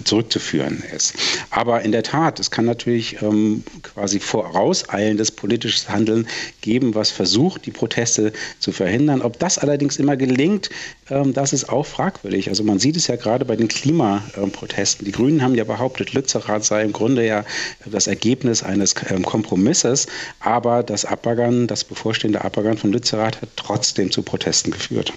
[0.03, 1.13] zurückzuführen ist.
[1.49, 6.27] Aber in der Tat, es kann natürlich ähm, quasi vorauseilendes politisches Handeln
[6.61, 9.21] geben, was versucht, die Proteste zu verhindern.
[9.21, 10.69] Ob das allerdings immer gelingt,
[11.09, 12.49] ähm, das ist auch fragwürdig.
[12.49, 15.05] Also man sieht es ja gerade bei den Klimaprotesten.
[15.05, 17.43] Die Grünen haben ja behauptet, Lützerath sei im Grunde ja
[17.85, 20.07] das Ergebnis eines ähm, Kompromisses,
[20.39, 25.13] aber das Abbaggern, das bevorstehende Abbaggern von Lützerath hat trotzdem zu Protesten geführt.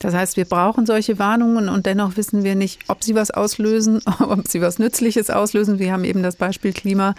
[0.00, 4.00] Das heißt, wir brauchen solche Warnungen und dennoch wissen wir nicht, ob sie was auslösen,
[4.18, 5.78] ob sie was Nützliches auslösen.
[5.78, 7.14] Wir haben eben das Beispiel Klima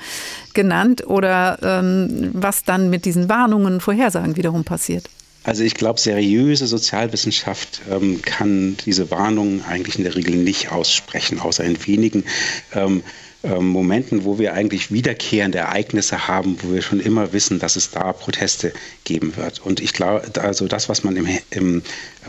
[0.53, 5.09] genannt oder ähm, was dann mit diesen Warnungen, Vorhersagen wiederum passiert.
[5.43, 11.39] Also ich glaube, seriöse Sozialwissenschaft ähm, kann diese Warnungen eigentlich in der Regel nicht aussprechen,
[11.39, 12.25] außer in wenigen
[12.73, 13.01] ähm,
[13.43, 18.13] Momenten, wo wir eigentlich wiederkehrende Ereignisse haben, wo wir schon immer wissen, dass es da
[18.13, 18.71] Proteste
[19.03, 19.59] geben wird.
[19.59, 21.81] Und ich glaube, also das, was man im, im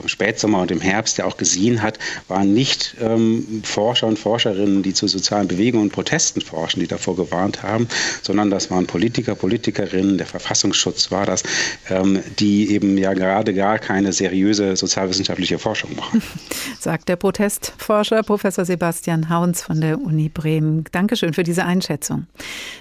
[0.07, 1.99] Spätsommer und im Herbst ja auch gesehen hat,
[2.29, 7.15] waren nicht ähm, Forscher und Forscherinnen, die zu sozialen Bewegungen und Protesten forschen, die davor
[7.15, 7.89] gewarnt haben,
[8.23, 11.43] sondern das waren Politiker, Politikerinnen, der Verfassungsschutz war das,
[11.91, 16.23] ähm, die eben ja gerade gar keine seriöse sozialwissenschaftliche Forschung machen.
[16.81, 20.85] Sagt der Protestforscher Professor Sebastian Hauns von der Uni Bremen.
[20.91, 22.29] Danke Dankeschön für diese Einschätzung.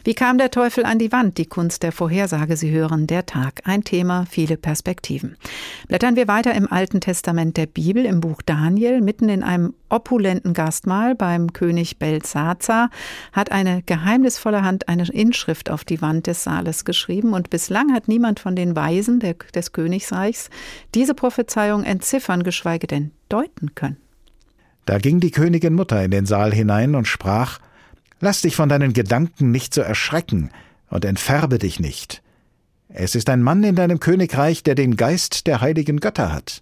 [0.04, 1.40] Wie kam der Teufel an die Wand?
[1.40, 2.56] Die Kunst der Vorhersage.
[2.56, 3.62] Sie hören der Tag.
[3.64, 5.38] Ein Thema, viele Perspektiven.
[5.88, 10.54] Blättern wir weiter im Alten Testament der Bibel, im Buch Daniel, mitten in einem opulenten
[10.54, 12.92] Gastmahl beim König Belsazar,
[13.32, 18.08] hat eine geheimnisvolle Hand eine Inschrift auf die Wand des Saales geschrieben und bislang hat
[18.08, 20.52] niemand von den Weisen der, des Königsreichs
[20.94, 23.98] diese Prophezeiung entziffern, geschweige denn deuten können.
[24.86, 27.60] Da ging die Königin Mutter in den Saal hinein und sprach
[28.22, 30.52] Lass dich von deinen Gedanken nicht so erschrecken
[30.90, 32.22] und entfärbe dich nicht.
[32.88, 36.62] Es ist ein Mann in deinem Königreich, der den Geist der heiligen Götter hat.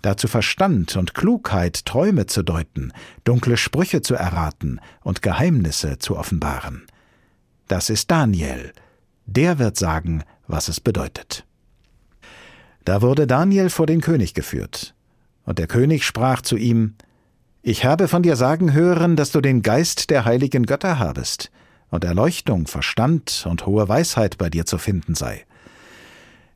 [0.00, 2.92] Dazu Verstand und Klugheit, Träume zu deuten,
[3.24, 6.86] dunkle Sprüche zu erraten und Geheimnisse zu offenbaren.
[7.66, 8.72] Das ist Daniel.
[9.26, 11.44] Der wird sagen, was es bedeutet.
[12.84, 14.94] Da wurde Daniel vor den König geführt.
[15.44, 16.94] Und der König sprach zu ihm,
[17.64, 21.52] Ich habe von dir sagen hören, dass du den Geist der heiligen Götter habest,
[21.90, 25.44] und Erleuchtung, Verstand und hohe Weisheit bei dir zu finden sei.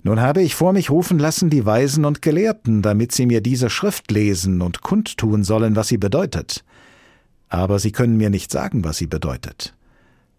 [0.03, 3.71] Nun habe ich vor mich rufen lassen die Weisen und Gelehrten, damit sie mir diese
[3.71, 6.65] Schrift lesen und kundtun sollen, was sie bedeutet.
[7.49, 9.75] Aber sie können mir nicht sagen, was sie bedeutet.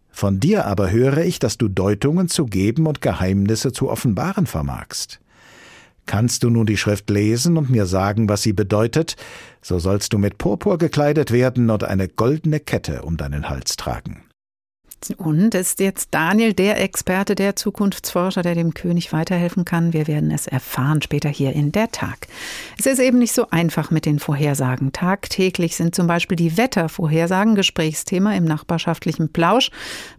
[0.09, 5.21] Von dir aber höre ich, dass du Deutungen zu geben und Geheimnisse zu offenbaren vermagst.
[6.07, 9.15] Kannst du nun die Schrift lesen und mir sagen, was sie bedeutet,
[9.61, 14.23] so sollst du mit Purpur gekleidet werden und eine goldene Kette um deinen Hals tragen.
[15.17, 19.93] Und ist jetzt Daniel der Experte, der Zukunftsforscher, der dem König weiterhelfen kann?
[19.93, 22.27] Wir werden es erfahren später hier in der Tag.
[22.79, 24.91] Es ist eben nicht so einfach mit den Vorhersagen.
[24.91, 29.69] Tagtäglich sind zum Beispiel die Wettervorhersagen Gesprächsthema im nachbarschaftlichen Plausch.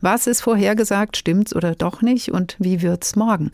[0.00, 1.16] Was ist vorhergesagt?
[1.16, 2.30] Stimmt's oder doch nicht?
[2.30, 3.50] Und wie wird's morgen?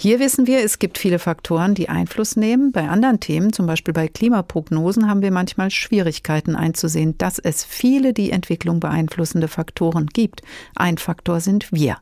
[0.00, 2.70] Hier wissen wir, es gibt viele Faktoren, die Einfluss nehmen.
[2.70, 8.12] Bei anderen Themen, zum Beispiel bei Klimaprognosen, haben wir manchmal Schwierigkeiten einzusehen, dass es viele
[8.12, 10.42] die Entwicklung beeinflussende Faktoren gibt.
[10.76, 11.96] Ein Faktor sind wir.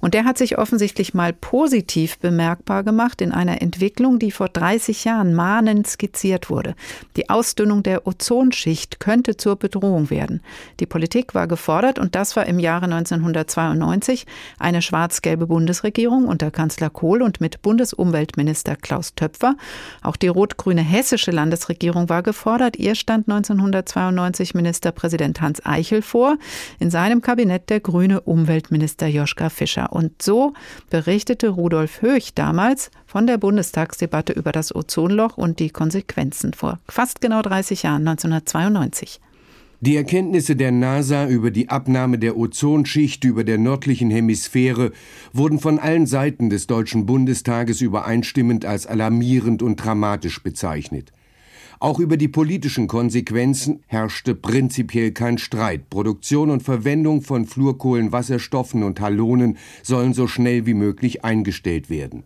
[0.00, 5.04] Und der hat sich offensichtlich mal positiv bemerkbar gemacht in einer Entwicklung, die vor 30
[5.04, 6.74] Jahren mahnend skizziert wurde.
[7.18, 10.40] Die Ausdünnung der Ozonschicht könnte zur Bedrohung werden.
[10.80, 14.24] Die Politik war gefordert und das war im Jahre 1992
[14.58, 19.56] eine schwarz-gelbe Bundesregierung unter Kanzler Kohl und mit Bundesumweltminister Klaus Töpfer.
[20.00, 22.76] Auch die rot-grüne hessische Landesregierung war gefordert.
[22.76, 26.38] Ihr stand 1992 Ministerpräsident Hans Eichel vor,
[26.78, 29.92] in seinem Kabinett der grüne Umweltminister Joschka Fischer.
[29.92, 30.54] Und so
[30.88, 37.20] berichtete Rudolf Höch damals von der Bundestagsdebatte über das Ozonloch und die Konsequenzen vor fast
[37.20, 39.20] genau 30 Jahren, 1992.
[39.84, 44.92] Die Erkenntnisse der NASA über die Abnahme der Ozonschicht über der nördlichen Hemisphäre
[45.32, 51.12] wurden von allen Seiten des Deutschen Bundestages übereinstimmend als alarmierend und dramatisch bezeichnet.
[51.80, 55.90] Auch über die politischen Konsequenzen herrschte prinzipiell kein Streit.
[55.90, 62.22] Produktion und Verwendung von Fluorkohlenwasserstoffen und Halonen sollen so schnell wie möglich eingestellt werden.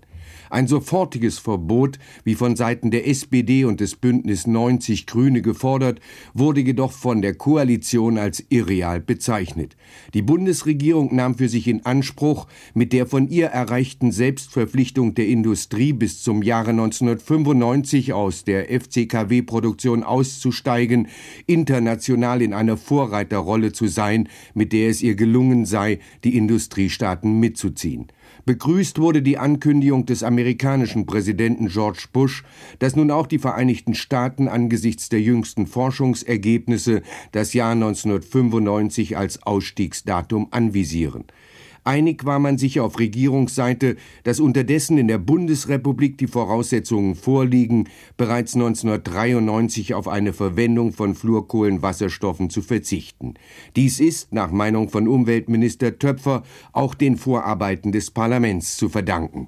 [0.50, 6.00] Ein sofortiges Verbot, wie von Seiten der SPD und des Bündnis 90 Grüne gefordert,
[6.34, 9.76] wurde jedoch von der Koalition als irreal bezeichnet.
[10.14, 15.92] Die Bundesregierung nahm für sich in Anspruch, mit der von ihr erreichten Selbstverpflichtung der Industrie
[15.92, 21.08] bis zum Jahre 1995 aus der FCKW-Produktion auszusteigen,
[21.46, 28.06] international in einer Vorreiterrolle zu sein, mit der es ihr gelungen sei, die Industriestaaten mitzuziehen.
[28.46, 32.44] Begrüßt wurde die Ankündigung des amerikanischen Präsidenten George Bush,
[32.78, 40.46] dass nun auch die Vereinigten Staaten angesichts der jüngsten Forschungsergebnisse das Jahr 1995 als Ausstiegsdatum
[40.52, 41.24] anvisieren.
[41.86, 43.94] Einig war man sich auf Regierungsseite,
[44.24, 52.50] dass unterdessen in der Bundesrepublik die Voraussetzungen vorliegen, bereits 1993 auf eine Verwendung von Fluorkohlenwasserstoffen
[52.50, 53.34] zu verzichten.
[53.76, 59.46] Dies ist, nach Meinung von Umweltminister Töpfer, auch den Vorarbeiten des Parlaments zu verdanken.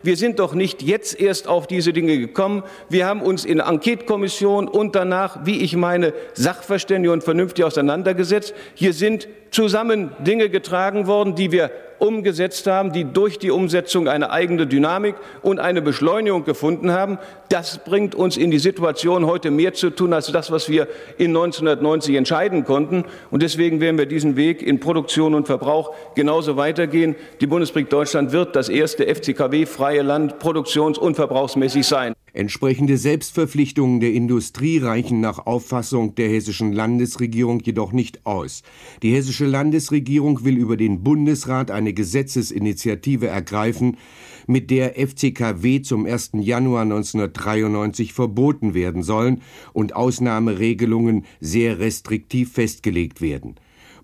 [0.00, 2.62] Wir sind doch nicht jetzt erst auf diese Dinge gekommen.
[2.88, 8.54] Wir haben uns in Enquetekommission und danach, wie ich meine, sachverständig und vernünftig auseinandergesetzt.
[8.74, 14.30] Hier sind zusammen Dinge getragen worden, die wir umgesetzt haben, die durch die Umsetzung eine
[14.30, 17.18] eigene Dynamik und eine Beschleunigung gefunden haben.
[17.48, 21.28] Das bringt uns in die Situation, heute mehr zu tun als das, was wir in
[21.28, 23.04] 1990 entscheiden konnten.
[23.30, 27.16] Und deswegen werden wir diesen Weg in Produktion und Verbrauch genauso weitergehen.
[27.40, 32.14] Die Bundesrepublik Deutschland wird das erste FCKW-freie Land produktions- und verbrauchsmäßig sein.
[32.38, 38.62] Entsprechende Selbstverpflichtungen der Industrie reichen nach Auffassung der hessischen Landesregierung jedoch nicht aus.
[39.02, 43.96] Die hessische Landesregierung will über den Bundesrat eine Gesetzesinitiative ergreifen,
[44.46, 46.30] mit der FCKW zum 1.
[46.34, 53.56] Januar 1993 verboten werden sollen und Ausnahmeregelungen sehr restriktiv festgelegt werden.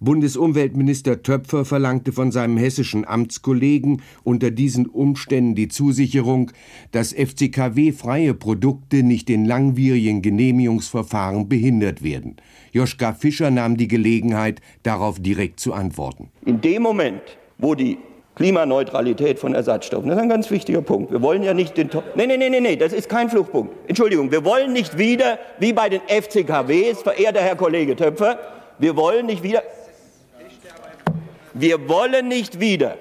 [0.04, 6.52] Bundesumweltminister Töpfer verlangte von seinem hessischen Amtskollegen unter diesen Umständen die Zusicherung,
[6.92, 12.36] dass FCKW-freie Produkte nicht in langwierigen Genehmigungsverfahren behindert werden.
[12.72, 16.28] Joschka Fischer nahm die Gelegenheit, darauf direkt zu antworten.
[16.44, 17.22] In dem Moment,
[17.58, 17.98] wo die
[18.36, 20.08] Klimaneutralität von Ersatzstoffen.
[20.08, 21.12] Das ist ein ganz wichtiger Punkt.
[21.12, 21.88] Wir wollen ja nicht den.
[22.16, 23.72] Nein, nein, nein, nein, das ist kein Fluchtpunkt.
[23.86, 28.38] Entschuldigung, wir wollen nicht wieder, wie bei den FCKWs, verehrter Herr Kollege Töpfer,
[28.78, 29.62] wir wollen nicht wieder.
[31.54, 32.98] Wir wollen nicht wieder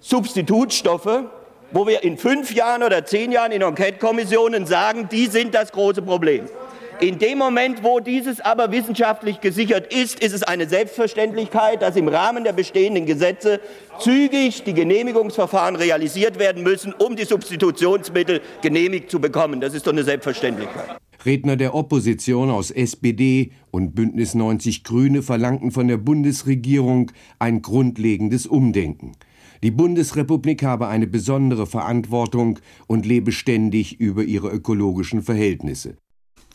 [0.00, 1.24] Substitutstoffe,
[1.72, 6.00] wo wir in fünf Jahren oder zehn Jahren in Enquete-Kommissionen sagen, die sind das große
[6.00, 6.46] Problem.
[7.00, 12.08] In dem Moment, wo dieses aber wissenschaftlich gesichert ist, ist es eine Selbstverständlichkeit, dass im
[12.08, 13.60] Rahmen der bestehenden Gesetze
[13.98, 19.60] zügig die Genehmigungsverfahren realisiert werden müssen, um die Substitutionsmittel genehmigt zu bekommen.
[19.60, 20.96] Das ist doch eine Selbstverständlichkeit.
[21.24, 28.46] Redner der Opposition aus SPD und Bündnis 90 Grüne verlangten von der Bundesregierung ein grundlegendes
[28.46, 29.12] Umdenken.
[29.62, 32.58] Die Bundesrepublik habe eine besondere Verantwortung
[32.88, 35.96] und lebe ständig über ihre ökologischen Verhältnisse.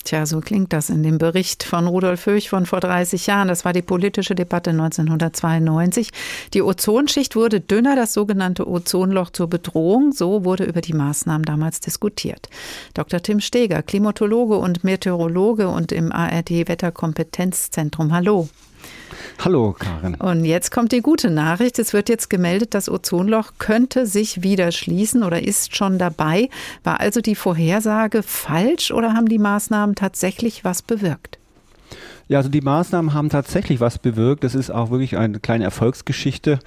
[0.07, 3.49] Tja, so klingt das in dem Bericht von Rudolf Höch von vor 30 Jahren.
[3.49, 6.11] Das war die politische Debatte 1992.
[6.53, 10.13] Die Ozonschicht wurde dünner, das sogenannte Ozonloch zur Bedrohung.
[10.13, 12.47] So wurde über die Maßnahmen damals diskutiert.
[12.93, 13.21] Dr.
[13.21, 18.13] Tim Steger, Klimatologe und Meteorologe und im ARD Wetterkompetenzzentrum.
[18.13, 18.47] Hallo.
[19.43, 20.15] Hallo, Karin.
[20.15, 21.79] Und jetzt kommt die gute Nachricht.
[21.79, 26.49] Es wird jetzt gemeldet, das Ozonloch könnte sich wieder schließen oder ist schon dabei.
[26.83, 31.39] War also die Vorhersage falsch oder haben die Maßnahmen tatsächlich was bewirkt?
[32.29, 34.43] Ja, also die Maßnahmen haben tatsächlich was bewirkt.
[34.43, 36.59] Das ist auch wirklich eine kleine Erfolgsgeschichte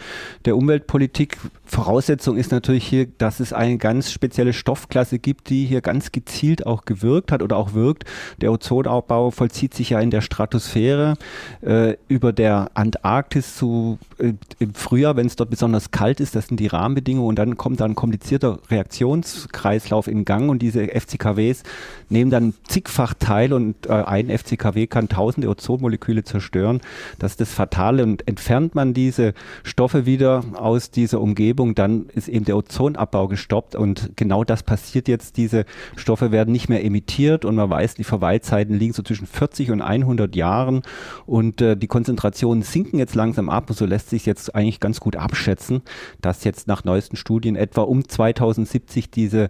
[0.47, 1.37] der Umweltpolitik.
[1.67, 6.67] Voraussetzung ist natürlich hier, dass es eine ganz spezielle Stoffklasse gibt, die hier ganz gezielt
[6.67, 8.05] auch gewirkt hat oder auch wirkt.
[8.41, 11.15] Der Ozonaufbau vollzieht sich ja in der Stratosphäre
[11.61, 16.35] äh, über der Antarktis zu äh, im Frühjahr, wenn es dort besonders kalt ist.
[16.35, 20.89] Das sind die Rahmenbedingungen und dann kommt da ein komplizierter Reaktionskreislauf in Gang und diese
[20.89, 21.65] FCKWs
[22.09, 26.81] nehmen dann zigfach teil und äh, ein FCKW kann tausende Ozonmoleküle zerstören.
[27.19, 28.03] Das ist das Fatale.
[28.03, 33.75] Und entfernt man diese Stoffe wieder aus dieser Umgebung, dann ist eben der Ozonabbau gestoppt.
[33.75, 35.37] Und genau das passiert jetzt.
[35.37, 35.65] Diese
[35.97, 39.83] Stoffe werden nicht mehr emittiert und man weiß, die Verweilzeiten liegen so zwischen 40 und
[39.83, 40.83] 100 Jahren.
[41.27, 43.71] Und äh, die Konzentrationen sinken jetzt langsam ab.
[43.71, 45.83] Und so lässt sich jetzt eigentlich ganz gut abschätzen,
[46.21, 49.49] dass jetzt nach neuesten Studien etwa um 2070 dieses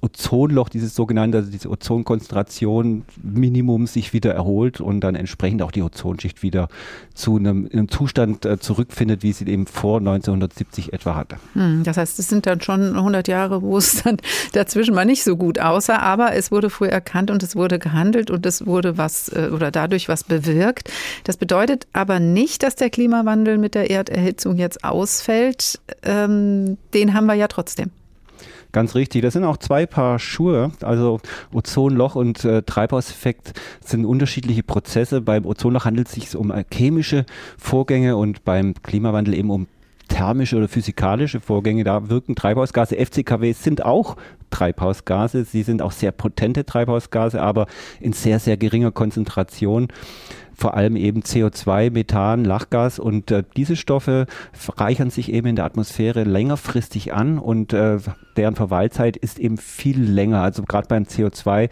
[0.00, 5.72] Ozonloch, dieses sogenannte, also diese Ozonkonzentration Minimum sich wieder erholt und dann entsprechend entsprechend auch
[5.72, 6.68] die Ozonschicht wieder
[7.14, 11.36] zu einem, einem Zustand äh, zurückfindet, wie sie eben vor 1970 etwa hatte.
[11.54, 14.18] Hm, das heißt, es sind dann schon 100 Jahre, wo es dann
[14.52, 18.30] dazwischen mal nicht so gut aussah, aber es wurde früh erkannt und es wurde gehandelt
[18.30, 20.90] und es wurde was äh, oder dadurch was bewirkt.
[21.24, 25.80] Das bedeutet aber nicht, dass der Klimawandel mit der Erderhitzung jetzt ausfällt.
[26.04, 27.90] Ähm, den haben wir ja trotzdem.
[28.72, 29.20] Ganz richtig.
[29.20, 30.72] Das sind auch zwei Paar Schuhe.
[30.80, 31.20] Also
[31.52, 33.52] Ozonloch und äh, Treibhauseffekt
[33.84, 35.20] sind unterschiedliche Prozesse.
[35.20, 37.26] Beim Ozonloch handelt es sich um äh, chemische
[37.58, 39.66] Vorgänge und beim Klimawandel eben um
[40.08, 41.84] thermische oder physikalische Vorgänge.
[41.84, 42.96] Da wirken Treibhausgase.
[42.96, 44.16] FCKWs sind auch
[44.50, 45.44] Treibhausgase.
[45.44, 47.66] Sie sind auch sehr potente Treibhausgase, aber
[48.00, 49.88] in sehr, sehr geringer Konzentration
[50.54, 54.26] vor allem eben CO2, Methan, Lachgas und äh, diese Stoffe
[54.76, 57.98] reichern sich eben in der Atmosphäre längerfristig an und äh,
[58.36, 60.42] deren Verweilzeit ist eben viel länger.
[60.42, 61.68] Also gerade beim CO2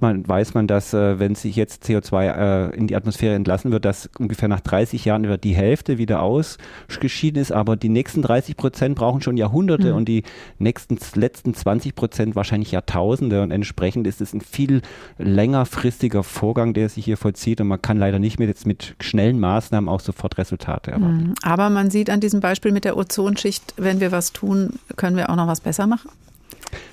[0.00, 3.84] man, weiß man, dass äh, wenn sich jetzt CO2 äh, in die Atmosphäre entlassen wird,
[3.84, 8.56] dass ungefähr nach 30 Jahren über die Hälfte wieder ausgeschieden ist, aber die nächsten 30
[8.56, 9.96] Prozent brauchen schon Jahrhunderte mhm.
[9.96, 10.22] und die
[10.58, 14.82] nächsten letzten 20 Prozent wahrscheinlich Jahrtausende und entsprechend ist es ein viel
[15.18, 19.40] längerfristiger Vorgang, der sich hier vollzieht und man kann leider nicht mit, jetzt mit schnellen
[19.40, 21.28] Maßnahmen auch sofort Resultate erwarten.
[21.28, 21.34] Mhm.
[21.42, 25.30] Aber man sieht an diesem Beispiel mit der Ozonschicht, wenn wir was tun, können wir
[25.30, 26.10] auch noch was besser machen?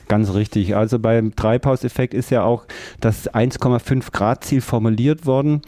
[0.07, 0.75] Ganz richtig.
[0.75, 2.65] Also beim Treibhauseffekt ist ja auch
[2.99, 5.61] das 1,5 Grad Ziel formuliert worden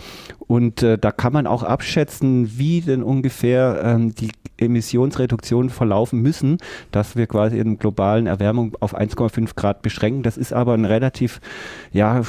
[0.47, 6.59] und äh, da kann man auch abschätzen, wie denn ungefähr ähm, die Emissionsreduktionen verlaufen müssen,
[6.91, 10.23] dass wir quasi in globalen Erwärmung auf 1,5 Grad beschränken.
[10.23, 11.41] Das ist aber eine relativ
[11.91, 12.21] ja,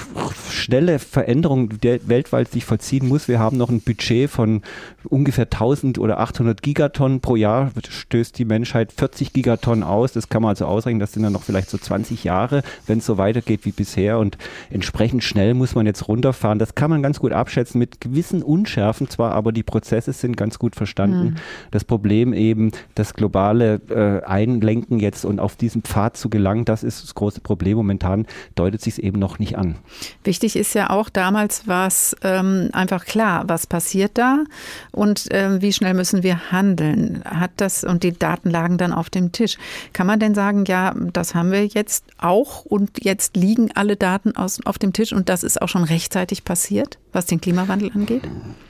[0.50, 3.28] schnelle Veränderung, die weltweit sich vollziehen muss.
[3.28, 4.62] Wir haben noch ein Budget von
[5.04, 10.12] ungefähr 1000 oder 800 Gigatonnen pro Jahr, stößt die Menschheit 40 Gigatonnen aus.
[10.12, 12.98] Das kann man also ausrechnen, das sind dann noch vielleicht so 20 20 Jahre, wenn
[12.98, 14.18] es so weitergeht wie bisher.
[14.18, 14.38] Und
[14.70, 16.58] entsprechend schnell muss man jetzt runterfahren.
[16.58, 20.58] Das kann man ganz gut abschätzen mit gewissen Unschärfen zwar, aber die Prozesse sind ganz
[20.58, 21.30] gut verstanden.
[21.30, 21.34] Mhm.
[21.70, 26.82] Das Problem eben, das globale äh, Einlenken jetzt und auf diesen Pfad zu gelangen, das
[26.82, 27.76] ist das große Problem.
[27.76, 29.76] Momentan deutet sich es eben noch nicht an.
[30.24, 34.44] Wichtig ist ja auch, damals war es ähm, einfach klar, was passiert da
[34.92, 37.22] und äh, wie schnell müssen wir handeln.
[37.24, 39.56] Hat das und die Daten lagen dann auf dem Tisch.
[39.92, 44.36] Kann man denn sagen, ja, das haben wir jetzt auch und jetzt liegen alle Daten
[44.36, 48.22] aus, auf dem Tisch und das ist auch schon rechtzeitig passiert, was den Klimawandel angeht?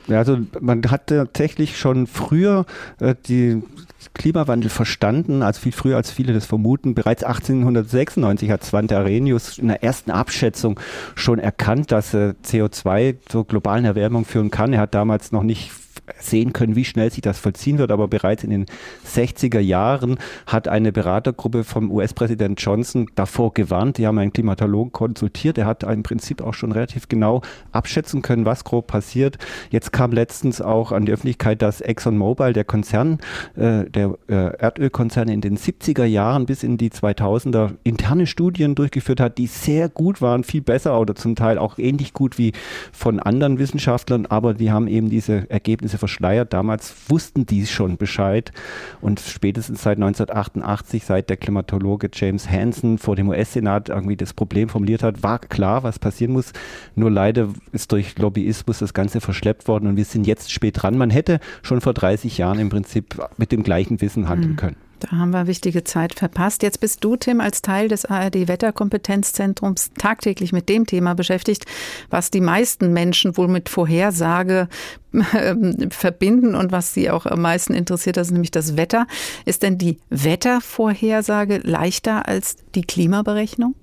[0.06, 2.64] Ja, also man hat tatsächlich schon früher
[3.00, 3.62] äh, die
[4.14, 6.94] Klimawandel verstanden, also viel früher als viele das vermuten.
[6.94, 10.78] Bereits 1896 hat Svante Arrhenius in der ersten Abschätzung
[11.14, 14.72] schon erkannt, dass äh, CO2 zur globalen Erwärmung führen kann.
[14.72, 15.70] Er hat damals noch nicht
[16.18, 17.90] sehen können, wie schnell sich das vollziehen wird.
[17.90, 18.66] Aber bereits in den
[19.06, 23.98] 60er Jahren hat eine Beratergruppe vom US-Präsident Johnson davor gewarnt.
[23.98, 25.58] Die haben einen Klimatologen konsultiert.
[25.58, 27.42] Er hat im Prinzip auch schon relativ genau
[27.72, 29.38] abschätzen können, was grob passiert.
[29.70, 33.18] Jetzt kam letztens auch an die Öffentlichkeit, dass ExxonMobil, der Konzern,
[33.56, 39.20] äh, der äh, Erdölkonzern in den 70er Jahren bis in die 2000er interne Studien durchgeführt
[39.20, 42.52] hat, die sehr gut waren, viel besser oder zum Teil auch ähnlich gut wie
[42.92, 46.52] von anderen Wissenschaftlern, aber die haben eben diese Ergebnisse Geheimnisse verschleiert.
[46.52, 48.52] Damals wussten die schon Bescheid
[49.00, 54.68] und spätestens seit 1988, seit der Klimatologe James Hansen vor dem US-Senat irgendwie das Problem
[54.68, 56.52] formuliert hat, war klar, was passieren muss.
[56.94, 60.98] Nur leider ist durch Lobbyismus das Ganze verschleppt worden und wir sind jetzt spät dran.
[60.98, 64.56] Man hätte schon vor 30 Jahren im Prinzip mit dem gleichen Wissen handeln mhm.
[64.56, 64.85] können.
[65.00, 66.62] Da haben wir wichtige Zeit verpasst.
[66.62, 71.66] Jetzt bist du, Tim, als Teil des ARD Wetterkompetenzzentrums tagtäglich mit dem Thema beschäftigt,
[72.10, 74.68] was die meisten Menschen wohl mit Vorhersage
[75.12, 75.54] äh,
[75.90, 79.06] verbinden und was sie auch am meisten interessiert, das ist nämlich das Wetter.
[79.44, 83.74] Ist denn die Wettervorhersage leichter als die Klimaberechnung?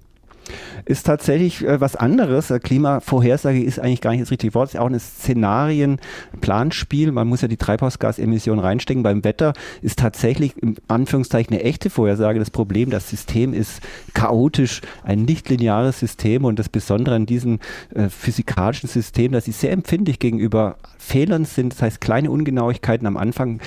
[0.85, 2.51] Ist tatsächlich äh, was anderes.
[2.51, 4.69] Äh, Klimavorhersage ist eigentlich gar nicht das richtige Wort.
[4.69, 7.11] Es ist auch ein Szenarien-Planspiel.
[7.11, 9.03] Man muss ja die Treibhausgasemissionen reinstecken.
[9.03, 12.39] Beim Wetter ist tatsächlich im Anführungszeichen eine echte Vorhersage.
[12.39, 13.81] Das Problem, das System ist
[14.13, 17.59] chaotisch, ein nicht lineares System und das Besondere an diesem
[17.93, 21.73] äh, physikalischen System, dass sie sehr empfindlich gegenüber Fehlern sind.
[21.73, 23.59] Das heißt, kleine Ungenauigkeiten am Anfang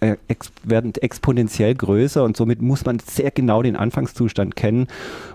[0.00, 4.86] äh, ex werden exponentiell größer und somit muss man sehr genau den Anfangszustand kennen,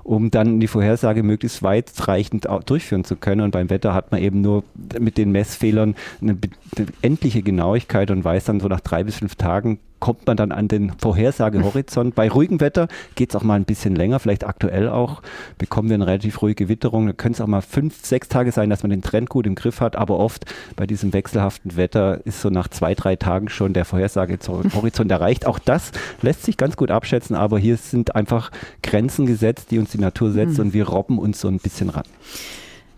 [0.03, 0.80] um dann die Vorhersage
[1.23, 3.41] möglichst weitreichend durchführen zu können.
[3.41, 4.63] Und beim Wetter hat man eben nur
[4.99, 6.37] mit den Messfehlern eine,
[6.77, 10.51] eine endliche Genauigkeit und weiß dann so nach drei bis fünf Tagen, kommt man dann
[10.51, 12.15] an den Vorhersagehorizont.
[12.15, 15.21] Bei ruhigem Wetter geht es auch mal ein bisschen länger, vielleicht aktuell auch,
[15.57, 17.07] bekommen wir eine relativ ruhige Witterung.
[17.07, 19.55] Da können es auch mal fünf, sechs Tage sein, dass man den Trend gut im
[19.55, 20.45] Griff hat, aber oft
[20.75, 25.45] bei diesem wechselhaften Wetter ist so nach zwei, drei Tagen schon der Vorhersagehorizont erreicht.
[25.45, 25.91] Auch das
[26.21, 30.31] lässt sich ganz gut abschätzen, aber hier sind einfach Grenzen gesetzt, die uns die Natur
[30.31, 30.65] setzt mhm.
[30.65, 32.05] und wir robben uns so ein bisschen ran.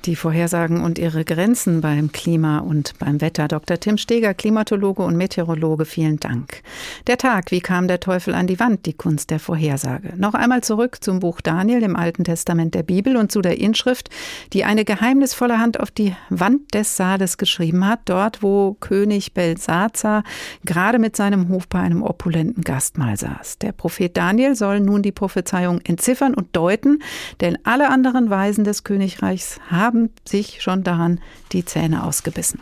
[0.05, 3.47] Die Vorhersagen und ihre Grenzen beim Klima und beim Wetter.
[3.47, 3.79] Dr.
[3.79, 6.61] Tim Steger, Klimatologe und Meteorologe, vielen Dank.
[7.07, 8.85] Der Tag, wie kam der Teufel an die Wand?
[8.85, 10.11] Die Kunst der Vorhersage.
[10.17, 14.09] Noch einmal zurück zum Buch Daniel im Alten Testament der Bibel und zu der Inschrift,
[14.51, 20.23] die eine geheimnisvolle Hand auf die Wand des Saales geschrieben hat, dort, wo König Belsazar
[20.65, 23.59] gerade mit seinem Hof bei einem opulenten Gastmahl saß.
[23.59, 26.99] Der Prophet Daniel soll nun die Prophezeiung entziffern und deuten,
[27.39, 31.21] denn alle anderen Weisen des Königreichs haben haben sich schon daran
[31.51, 32.61] die Zähne ausgebissen.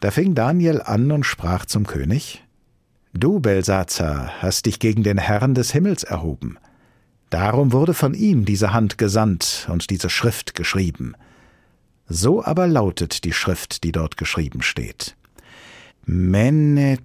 [0.00, 2.42] Da fing Daniel an und sprach zum König:
[3.14, 6.58] Du, Belsazar, hast dich gegen den Herrn des Himmels erhoben.
[7.30, 11.14] Darum wurde von ihm diese Hand gesandt und diese Schrift geschrieben.
[12.08, 15.16] So aber lautet die Schrift, die dort geschrieben steht.
[16.04, 17.00] Menetekel,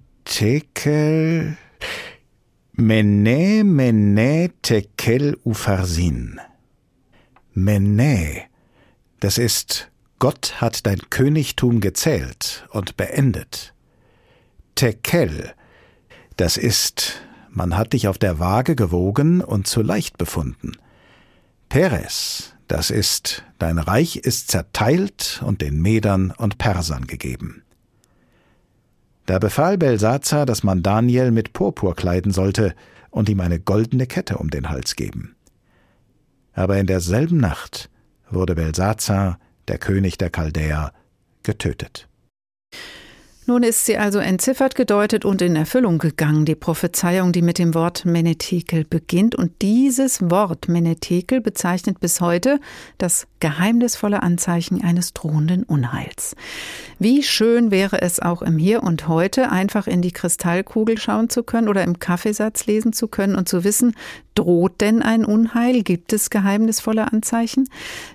[2.72, 6.40] Mene, Mene, Tekel, Ufarsin.
[7.54, 8.48] Mene,
[9.20, 13.74] das ist, Gott hat dein Königtum gezählt und beendet.
[14.74, 15.52] Tekel,
[16.36, 20.72] das ist, man hat dich auf der Waage gewogen und zu leicht befunden.
[21.68, 27.62] Peres, das ist, dein Reich ist zerteilt und den Medern und Persern gegeben.
[29.26, 32.74] Da befahl Belsazar, dass man Daniel mit Purpur kleiden sollte
[33.10, 35.34] und ihm eine goldene Kette um den Hals geben.
[36.52, 37.90] Aber in derselben Nacht
[38.30, 40.92] wurde Belsazar, der König der Chaldäer,
[41.42, 42.08] getötet.
[43.48, 47.72] Nun ist sie also entziffert, gedeutet und in Erfüllung gegangen, die Prophezeiung, die mit dem
[47.72, 49.34] Wort Menetekel beginnt.
[49.34, 52.60] Und dieses Wort Menetekel bezeichnet bis heute
[52.98, 56.36] das geheimnisvolle Anzeichen eines drohenden Unheils.
[56.98, 61.42] Wie schön wäre es auch im Hier und Heute, einfach in die Kristallkugel schauen zu
[61.42, 63.94] können oder im Kaffeesatz lesen zu können und zu wissen,
[64.38, 65.82] droht denn ein Unheil?
[65.82, 67.68] Gibt es geheimnisvolle Anzeichen?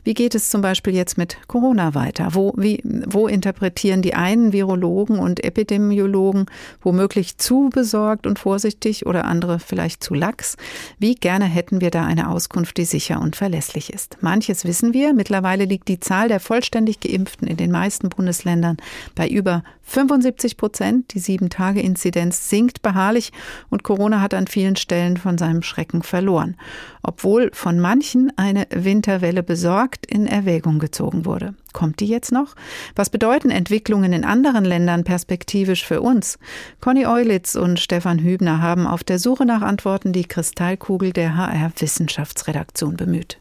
[0.06, 2.30] Wie geht es zum Beispiel jetzt mit Corona weiter?
[2.32, 6.46] Wo, wie, wo interpretieren die einen Virologen und Epidemiologen
[6.82, 10.56] womöglich zu besorgt und vorsichtig oder andere vielleicht zu lax?
[10.98, 14.18] Wie gerne hätten wir da eine Auskunft, die sicher und verlässlich ist?
[14.22, 15.14] Manches wissen wir.
[15.14, 18.78] Mittlerweile liegt die Zahl der vollständig Geimpften in den meisten Bundesländern
[19.14, 19.64] bei über
[19.94, 21.14] 75 Prozent.
[21.14, 23.32] Die Sieben-Tage-Inzidenz sinkt beharrlich
[23.70, 26.58] und Corona hat an vielen Stellen von seinem Schrecken verloren,
[27.04, 31.54] obwohl von manchen eine Winterwelle besorgt in Erwägung gezogen wurde.
[31.74, 32.56] Kommt die jetzt noch?
[32.96, 36.40] Was bedeuten Entwicklungen in anderen Ländern perspektivisch für uns?
[36.82, 41.72] Conny Eulitz und Stefan Hübner haben auf der Suche nach Antworten die Kristallkugel der HR
[41.78, 43.40] Wissenschaftsredaktion bemüht.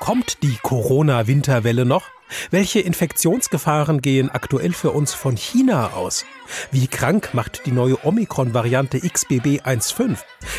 [0.00, 2.04] Kommt die Corona-Winterwelle noch?
[2.50, 6.24] Welche Infektionsgefahren gehen aktuell für uns von China aus?
[6.70, 10.18] Wie krank macht die neue Omikron-Variante XBB1.5?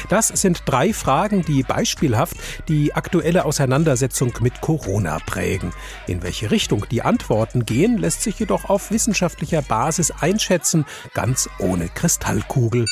[0.09, 5.73] Das sind drei Fragen, die beispielhaft die aktuelle Auseinandersetzung mit Corona prägen.
[6.07, 11.89] In welche Richtung die Antworten gehen, lässt sich jedoch auf wissenschaftlicher Basis einschätzen, ganz ohne
[11.89, 12.86] Kristallkugel.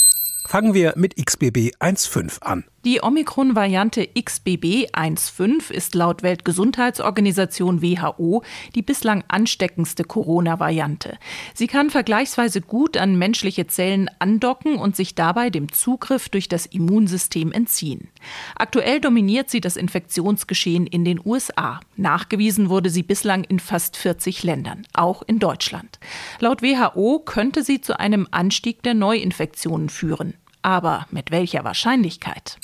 [0.46, 2.66] Fangen wir mit XBB 1.5 an.
[2.86, 8.44] Die Omikron-Variante XBB 1.5 ist laut Weltgesundheitsorganisation WHO
[8.76, 11.18] die bislang ansteckendste Corona-Variante.
[11.54, 16.66] Sie kann vergleichsweise gut an menschliche Zellen andocken und sich dabei dem Zugriff durch das
[16.66, 18.10] Immunsystem entziehen.
[18.58, 21.80] Aktuell dominiert sie das Infektionsgeschehen in den USA.
[21.96, 26.00] Nachgewiesen wurde sie bislang in fast 40 Ländern, auch in Deutschland.
[26.39, 30.34] Laut WHO könnte sie zu einem Anstieg der Neuinfektionen führen.
[30.64, 32.57] Aber mit welcher Wahrscheinlichkeit?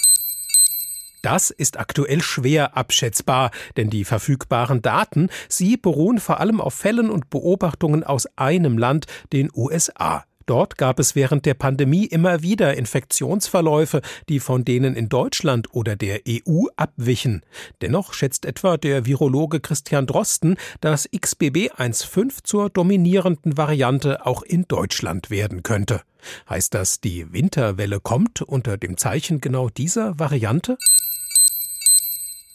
[1.21, 7.09] Das ist aktuell schwer abschätzbar, denn die verfügbaren Daten, sie beruhen vor allem auf Fällen
[7.09, 10.23] und Beobachtungen aus einem Land, den USA.
[10.49, 15.95] Dort gab es während der Pandemie immer wieder Infektionsverläufe, die von denen in Deutschland oder
[15.95, 17.43] der EU abwichen.
[17.81, 24.65] Dennoch schätzt etwa der Virologe Christian Drosten, dass XBB 1.5 zur dominierenden Variante auch in
[24.67, 26.01] Deutschland werden könnte.
[26.49, 30.77] Heißt das, die Winterwelle kommt unter dem Zeichen genau dieser Variante?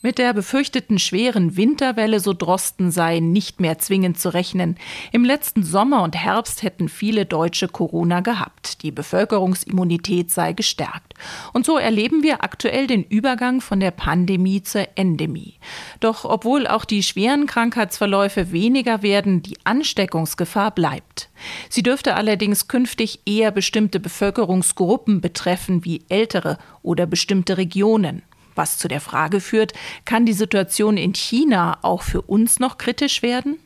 [0.05, 4.77] Mit der befürchteten schweren Winterwelle, so Drosten, sei nicht mehr zwingend zu rechnen.
[5.13, 8.83] Im letzten Sommer und Herbst hätten viele Deutsche Corona gehabt.
[8.83, 11.15] Die Bevölkerungsimmunität sei gestärkt.
[11.55, 15.55] Und so erleben wir aktuell den Übergang von der Pandemie zur Endemie.
[16.01, 21.31] Doch obwohl auch die schweren Krankheitsverläufe weniger werden, die Ansteckungsgefahr bleibt.
[21.71, 28.21] Sie dürfte allerdings künftig eher bestimmte Bevölkerungsgruppen betreffen wie ältere oder bestimmte Regionen.
[28.55, 29.73] Was zu der Frage führt,
[30.05, 33.59] kann die Situation in China auch für uns noch kritisch werden?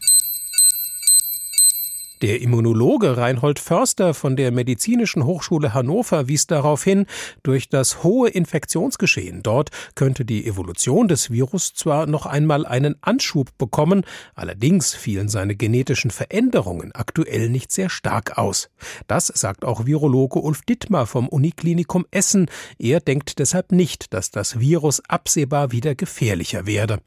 [2.20, 7.06] Der Immunologe Reinhold Förster von der Medizinischen Hochschule Hannover wies darauf hin,
[7.44, 13.56] durch das hohe Infektionsgeschehen dort könnte die Evolution des Virus zwar noch einmal einen Anschub
[13.56, 14.04] bekommen,
[14.34, 18.68] allerdings fielen seine genetischen Veränderungen aktuell nicht sehr stark aus.
[19.06, 22.50] Das sagt auch Virologe Ulf Dittmar vom Uniklinikum Essen.
[22.78, 26.98] Er denkt deshalb nicht, dass das Virus absehbar wieder gefährlicher werde.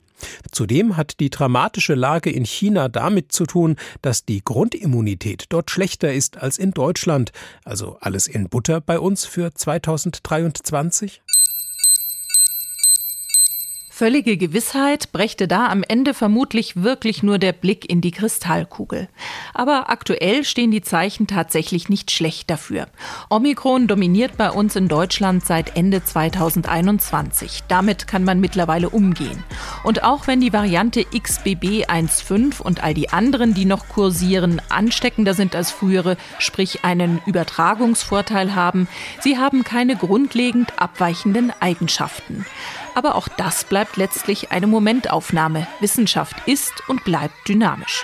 [0.51, 6.13] Zudem hat die dramatische Lage in China damit zu tun, dass die Grundimmunität dort schlechter
[6.13, 7.31] ist als in Deutschland.
[7.63, 11.21] Also alles in Butter bei uns für 2023?
[14.01, 19.07] Völlige Gewissheit brächte da am Ende vermutlich wirklich nur der Blick in die Kristallkugel.
[19.53, 22.87] Aber aktuell stehen die Zeichen tatsächlich nicht schlecht dafür.
[23.29, 27.61] Omikron dominiert bei uns in Deutschland seit Ende 2021.
[27.67, 29.43] Damit kann man mittlerweile umgehen.
[29.83, 35.35] Und auch wenn die Variante XBB 1.5 und all die anderen, die noch kursieren, ansteckender
[35.35, 38.87] sind als frühere, sprich einen Übertragungsvorteil haben,
[39.19, 42.47] sie haben keine grundlegend abweichenden Eigenschaften.
[42.93, 45.67] Aber auch das bleibt letztlich eine Momentaufnahme.
[45.79, 48.03] Wissenschaft ist und bleibt dynamisch.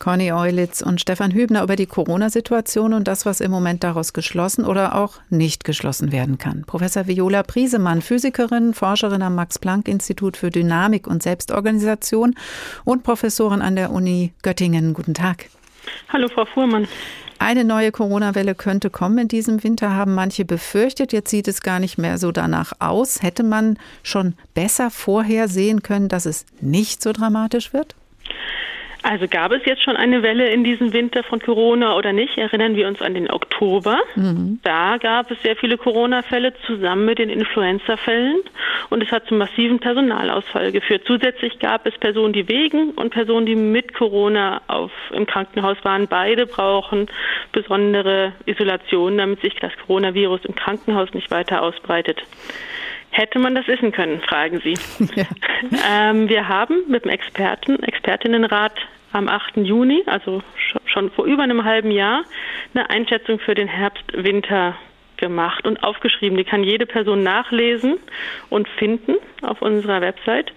[0.00, 4.64] Conny Eulitz und Stefan Hübner über die Corona-Situation und das, was im Moment daraus geschlossen
[4.64, 6.64] oder auch nicht geschlossen werden kann.
[6.64, 12.34] Professor Viola Priesemann, Physikerin, Forscherin am Max-Planck-Institut für Dynamik und Selbstorganisation
[12.86, 14.94] und Professorin an der Uni Göttingen.
[14.94, 15.50] Guten Tag.
[16.08, 16.88] Hallo, Frau Fuhrmann.
[17.42, 21.14] Eine neue Corona-Welle könnte kommen in diesem Winter, haben manche befürchtet.
[21.14, 23.22] Jetzt sieht es gar nicht mehr so danach aus.
[23.22, 27.96] Hätte man schon besser vorhersehen können, dass es nicht so dramatisch wird?
[29.02, 32.36] Also gab es jetzt schon eine Welle in diesem Winter von Corona oder nicht?
[32.36, 33.98] Erinnern wir uns an den Oktober.
[34.14, 34.60] Mhm.
[34.62, 38.40] Da gab es sehr viele Corona-Fälle zusammen mit den Influenza-Fällen
[38.90, 41.04] und es hat zu massiven Personalausfall geführt.
[41.06, 46.06] Zusätzlich gab es Personen, die wegen und Personen, die mit Corona auf, im Krankenhaus waren.
[46.06, 47.06] Beide brauchen
[47.52, 52.22] besondere Isolation, damit sich das Coronavirus im Krankenhaus nicht weiter ausbreitet.
[53.10, 54.74] Hätte man das wissen können, fragen Sie.
[55.16, 55.24] Ja.
[56.10, 58.72] Ähm, wir haben mit dem Experten, Expertinnenrat
[59.12, 59.58] am 8.
[59.58, 60.42] Juni, also
[60.86, 62.24] schon vor über einem halben Jahr,
[62.72, 64.76] eine Einschätzung für den Herbst-Winter
[65.18, 66.38] gemacht und aufgeschrieben.
[66.38, 67.98] Die kann jede Person nachlesen
[68.48, 70.52] und finden auf unserer Website.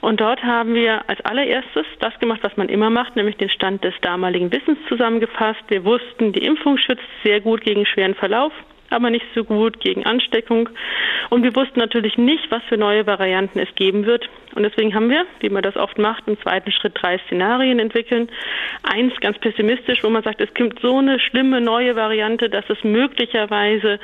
[0.00, 3.82] Und dort haben wir als allererstes das gemacht, was man immer macht, nämlich den Stand
[3.82, 5.62] des damaligen Wissens zusammengefasst.
[5.68, 8.52] Wir wussten, die Impfung schützt sehr gut gegen schweren Verlauf
[8.90, 10.68] aber nicht so gut gegen Ansteckung.
[11.30, 14.28] Und wir wussten natürlich nicht, was für neue Varianten es geben wird.
[14.54, 18.28] Und deswegen haben wir, wie man das oft macht, im zweiten Schritt drei Szenarien entwickeln.
[18.82, 22.82] Eins ganz pessimistisch, wo man sagt, es gibt so eine schlimme neue Variante, dass es
[22.84, 23.98] möglicherweise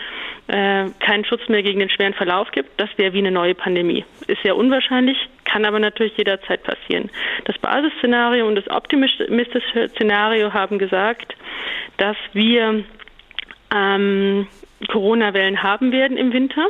[0.49, 2.81] äh, keinen Schutz mehr gegen den schweren Verlauf gibt.
[2.81, 4.05] Das wäre wie eine neue Pandemie.
[4.27, 7.11] Ist sehr unwahrscheinlich, kann aber natürlich jederzeit passieren.
[7.45, 11.35] Das Basisszenario und das optimistische Szenario haben gesagt,
[11.97, 12.85] dass wir
[13.75, 14.49] ähm,
[14.89, 16.69] Corona-Wellen haben werden im Winter.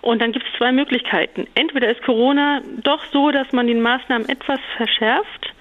[0.00, 1.46] Und dann gibt es zwei Möglichkeiten.
[1.54, 5.52] Entweder ist Corona doch so, dass man die Maßnahmen etwas verschärft.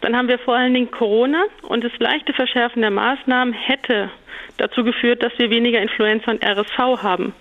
[0.00, 4.10] Dann haben wir vor allen Dingen Corona und das leichte Verschärfen der Maßnahmen hätte
[4.56, 7.34] dazu geführt, dass wir weniger Influenza und RSV haben.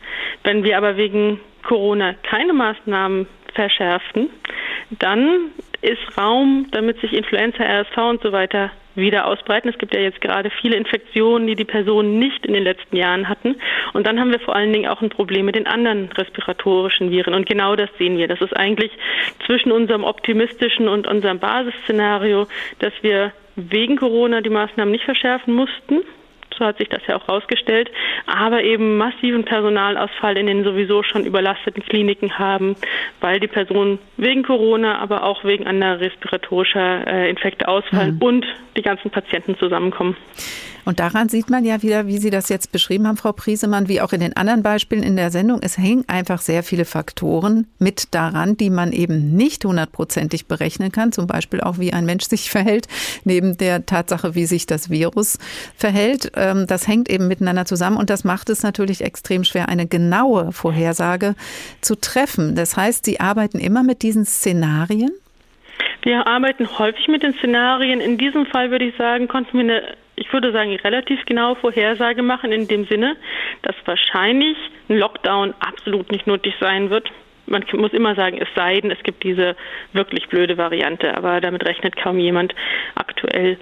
[0.43, 4.29] Wenn wir aber wegen Corona keine Maßnahmen verschärften,
[4.91, 9.69] dann ist Raum, damit sich Influenza, RSV und so weiter wieder ausbreiten.
[9.69, 13.27] Es gibt ja jetzt gerade viele Infektionen, die die Personen nicht in den letzten Jahren
[13.27, 13.55] hatten.
[13.93, 17.33] Und dann haben wir vor allen Dingen auch ein Problem mit den anderen respiratorischen Viren.
[17.33, 18.27] Und genau das sehen wir.
[18.27, 18.91] Das ist eigentlich
[19.45, 22.47] zwischen unserem optimistischen und unserem Basisszenario,
[22.79, 26.01] dass wir wegen Corona die Maßnahmen nicht verschärfen mussten,
[26.57, 27.89] so hat sich das ja auch herausgestellt,
[28.25, 32.75] aber eben massiven Personalausfall in den sowieso schon überlasteten Kliniken haben,
[33.21, 38.21] weil die Personen wegen Corona, aber auch wegen anderer respiratorischer äh, Infekte ausfallen mhm.
[38.21, 38.45] und
[38.77, 40.15] die ganzen Patienten zusammenkommen.
[40.85, 44.01] Und daran sieht man ja wieder, wie Sie das jetzt beschrieben haben, Frau Priesemann, wie
[44.01, 48.13] auch in den anderen Beispielen in der Sendung, es hängen einfach sehr viele Faktoren mit
[48.13, 51.11] daran, die man eben nicht hundertprozentig berechnen kann.
[51.11, 52.87] Zum Beispiel auch, wie ein Mensch sich verhält,
[53.23, 55.37] neben der Tatsache, wie sich das Virus
[55.75, 56.31] verhält.
[56.35, 60.51] Ähm, das hängt eben miteinander zusammen und das macht es natürlich extrem schwer, eine genaue
[60.51, 61.35] Vorhersage
[61.81, 62.55] zu treffen.
[62.55, 65.11] Das heißt, Sie arbeiten immer mit diesen Szenarien?
[66.01, 68.01] Wir arbeiten häufig mit den Szenarien.
[68.01, 69.83] In diesem Fall würde ich sagen, konnten wir eine
[70.15, 73.15] ich würde sagen, relativ genaue Vorhersage machen in dem Sinne,
[73.61, 74.57] dass wahrscheinlich
[74.89, 77.11] ein Lockdown absolut nicht nötig sein wird.
[77.45, 79.55] Man muss immer sagen, es sei denn, es gibt diese
[79.91, 82.55] wirklich blöde Variante, aber damit rechnet kaum jemand
[82.95, 83.57] aktuell.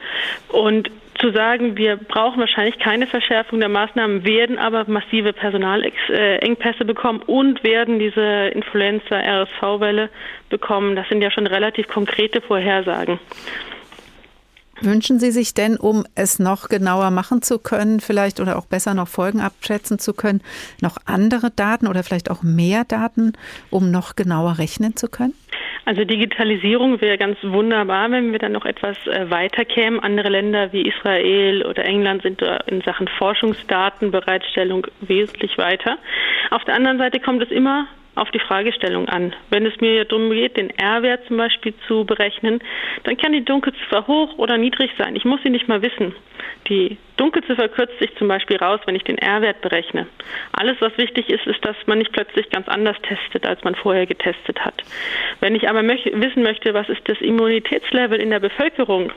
[0.50, 7.22] Und zu sagen, wir brauchen wahrscheinlich keine Verschärfung der Maßnahmen, werden aber massive Personalengpässe bekommen
[7.26, 10.10] und werden diese Influenza-RSV-Welle
[10.50, 13.20] bekommen, das sind ja schon relativ konkrete Vorhersagen.
[14.82, 18.96] Wünschen Sie sich denn, um es noch genauer machen zu können, vielleicht oder auch besser
[18.96, 20.42] noch Folgen abschätzen zu können,
[20.82, 23.34] noch andere Daten oder vielleicht auch mehr Daten,
[23.70, 25.34] um noch genauer rechnen zu können?
[25.86, 30.00] Also Digitalisierung wäre ganz wunderbar, wenn wir dann noch etwas äh, weiter kämen.
[30.00, 35.98] Andere Länder wie Israel oder England sind in Sachen Forschungsdatenbereitstellung wesentlich weiter.
[36.50, 39.34] Auf der anderen Seite kommt es immer auf die Fragestellung an.
[39.50, 42.60] Wenn es mir darum geht, den R-Wert zum Beispiel zu berechnen,
[43.04, 45.16] dann kann die Dunkelziffer hoch oder niedrig sein.
[45.16, 46.14] Ich muss sie nicht mal wissen.
[46.68, 50.08] Die Dunkelziffer kürzt sich zum Beispiel raus, wenn ich den R-Wert berechne.
[50.52, 54.06] Alles, was wichtig ist, ist, dass man nicht plötzlich ganz anders testet, als man vorher
[54.06, 54.76] getestet hat.
[55.40, 59.12] Wenn ich aber möch wissen möchte, was ist das Immunitätslevel in der Bevölkerung,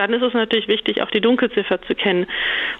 [0.00, 2.26] dann ist es natürlich wichtig, auch die Dunkelziffer zu kennen.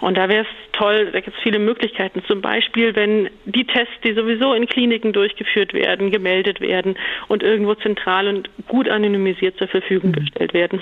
[0.01, 2.23] Und da wäre es toll, da gibt es viele Möglichkeiten.
[2.27, 6.97] Zum Beispiel, wenn die Tests, die sowieso in Kliniken durchgeführt werden, gemeldet werden
[7.29, 10.21] und irgendwo zentral und gut anonymisiert zur Verfügung mhm.
[10.21, 10.81] gestellt werden.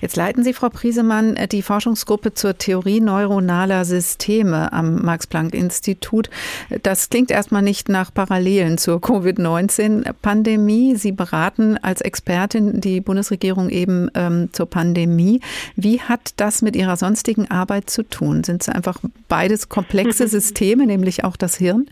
[0.00, 6.30] Jetzt leiten Sie, Frau Priesemann, die Forschungsgruppe zur Theorie neuronaler Systeme am Max-Planck-Institut.
[6.82, 10.94] Das klingt erstmal nicht nach Parallelen zur Covid-19-Pandemie.
[10.94, 15.40] Sie beraten als Expertin die Bundesregierung eben ähm, zur Pandemie.
[15.76, 18.44] Wie hat das mit Ihrer sonstigen Arbeit zu tun?
[18.44, 18.98] Sind es einfach
[19.28, 21.86] beides komplexe Systeme, nämlich auch das Hirn?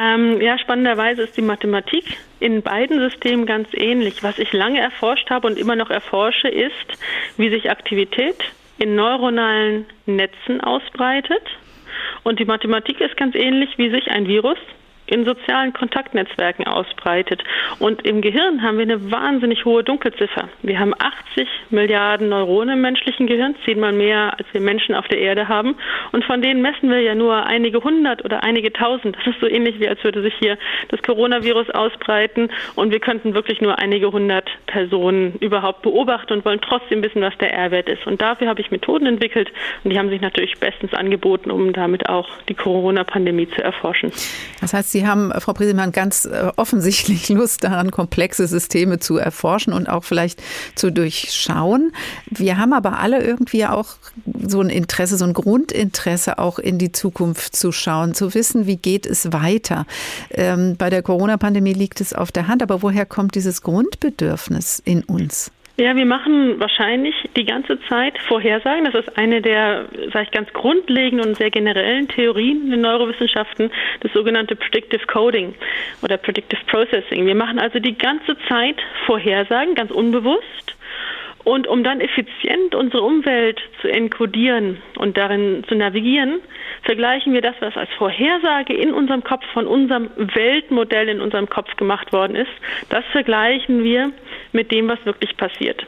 [0.00, 4.22] Ähm, ja, spannenderweise ist die Mathematik in beiden Systemen ganz ähnlich.
[4.22, 6.72] Was ich lange erforscht habe und immer noch erforsche, ist,
[7.36, 8.36] wie sich Aktivität
[8.78, 11.42] in neuronalen Netzen ausbreitet.
[12.22, 14.58] Und die Mathematik ist ganz ähnlich, wie sich ein Virus
[15.12, 17.44] in sozialen Kontaktnetzwerken ausbreitet.
[17.78, 20.48] Und im Gehirn haben wir eine wahnsinnig hohe Dunkelziffer.
[20.62, 25.18] Wir haben 80 Milliarden Neuronen im menschlichen Gehirn, zehnmal mehr, als wir Menschen auf der
[25.18, 25.76] Erde haben.
[26.12, 29.16] Und von denen messen wir ja nur einige hundert oder einige tausend.
[29.16, 30.58] Das ist so ähnlich wie als würde sich hier
[30.88, 36.60] das Coronavirus ausbreiten und wir könnten wirklich nur einige hundert Personen überhaupt beobachten und wollen
[36.60, 38.06] trotzdem wissen, was der R-Wert ist.
[38.06, 39.52] Und dafür habe ich Methoden entwickelt
[39.84, 44.12] und die haben sich natürlich bestens angeboten, um damit auch die Corona-Pandemie zu erforschen.
[44.60, 49.72] Das heißt, Sie haben, Frau Briesemann, ganz äh, offensichtlich Lust daran, komplexe Systeme zu erforschen
[49.72, 50.42] und auch vielleicht
[50.74, 51.92] zu durchschauen.
[52.30, 53.94] Wir haben aber alle irgendwie auch
[54.46, 58.76] so ein Interesse, so ein Grundinteresse auch in die Zukunft zu schauen, zu wissen, wie
[58.76, 59.86] geht es weiter.
[60.30, 65.02] Ähm, bei der Corona-Pandemie liegt es auf der Hand, aber woher kommt dieses Grundbedürfnis in
[65.04, 65.50] uns?
[65.78, 68.84] Ja, wir machen wahrscheinlich die ganze Zeit Vorhersagen.
[68.84, 73.70] Das ist eine der, sage ich, ganz grundlegenden und sehr generellen Theorien in den Neurowissenschaften,
[74.00, 75.54] das sogenannte Predictive Coding
[76.02, 77.24] oder Predictive Processing.
[77.24, 80.76] Wir machen also die ganze Zeit Vorhersagen, ganz unbewusst.
[81.44, 86.40] Und um dann effizient unsere Umwelt zu enkodieren und darin zu navigieren,
[86.82, 91.74] vergleichen wir das, was als Vorhersage in unserem Kopf von unserem Weltmodell in unserem Kopf
[91.76, 92.50] gemacht worden ist,
[92.90, 94.12] das vergleichen wir
[94.52, 95.84] mit dem, was wirklich passiert.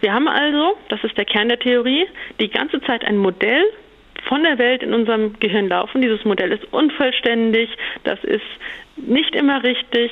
[0.00, 2.06] Wir haben also, das ist der Kern der Theorie,
[2.38, 3.64] die ganze Zeit ein Modell
[4.28, 6.02] von der Welt in unserem Gehirn laufen.
[6.02, 7.70] Dieses Modell ist unvollständig,
[8.04, 8.44] das ist
[8.96, 10.10] nicht immer richtig.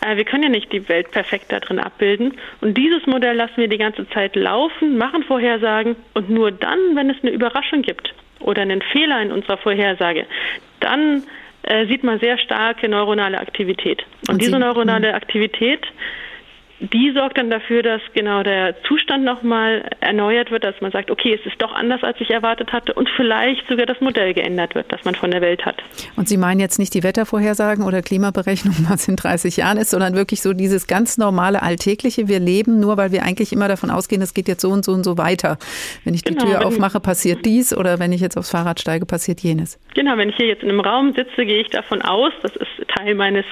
[0.00, 2.34] Äh, wir können ja nicht die Welt perfekt da drin abbilden.
[2.60, 7.10] Und dieses Modell lassen wir die ganze Zeit laufen, machen Vorhersagen und nur dann, wenn
[7.10, 10.26] es eine Überraschung gibt oder einen Fehler in unserer Vorhersage,
[10.80, 11.22] dann
[11.62, 14.04] äh, sieht man sehr starke neuronale Aktivität.
[14.28, 15.86] Und, und diese neuronale Aktivität
[16.92, 21.38] die sorgt dann dafür, dass genau der Zustand nochmal erneuert wird, dass man sagt, okay,
[21.38, 24.92] es ist doch anders, als ich erwartet hatte und vielleicht sogar das Modell geändert wird,
[24.92, 25.76] das man von der Welt hat.
[26.16, 30.14] Und Sie meinen jetzt nicht die Wettervorhersagen oder Klimaberechnungen, was in 30 Jahren ist, sondern
[30.14, 32.28] wirklich so dieses ganz normale Alltägliche.
[32.28, 34.92] Wir leben nur, weil wir eigentlich immer davon ausgehen, es geht jetzt so und so
[34.92, 35.58] und so weiter.
[36.04, 39.06] Wenn ich die genau, Tür aufmache, passiert dies oder wenn ich jetzt aufs Fahrrad steige,
[39.06, 39.78] passiert jenes.
[39.94, 42.68] Genau, wenn ich hier jetzt in einem Raum sitze, gehe ich davon aus, das ist
[42.88, 43.44] Teil meines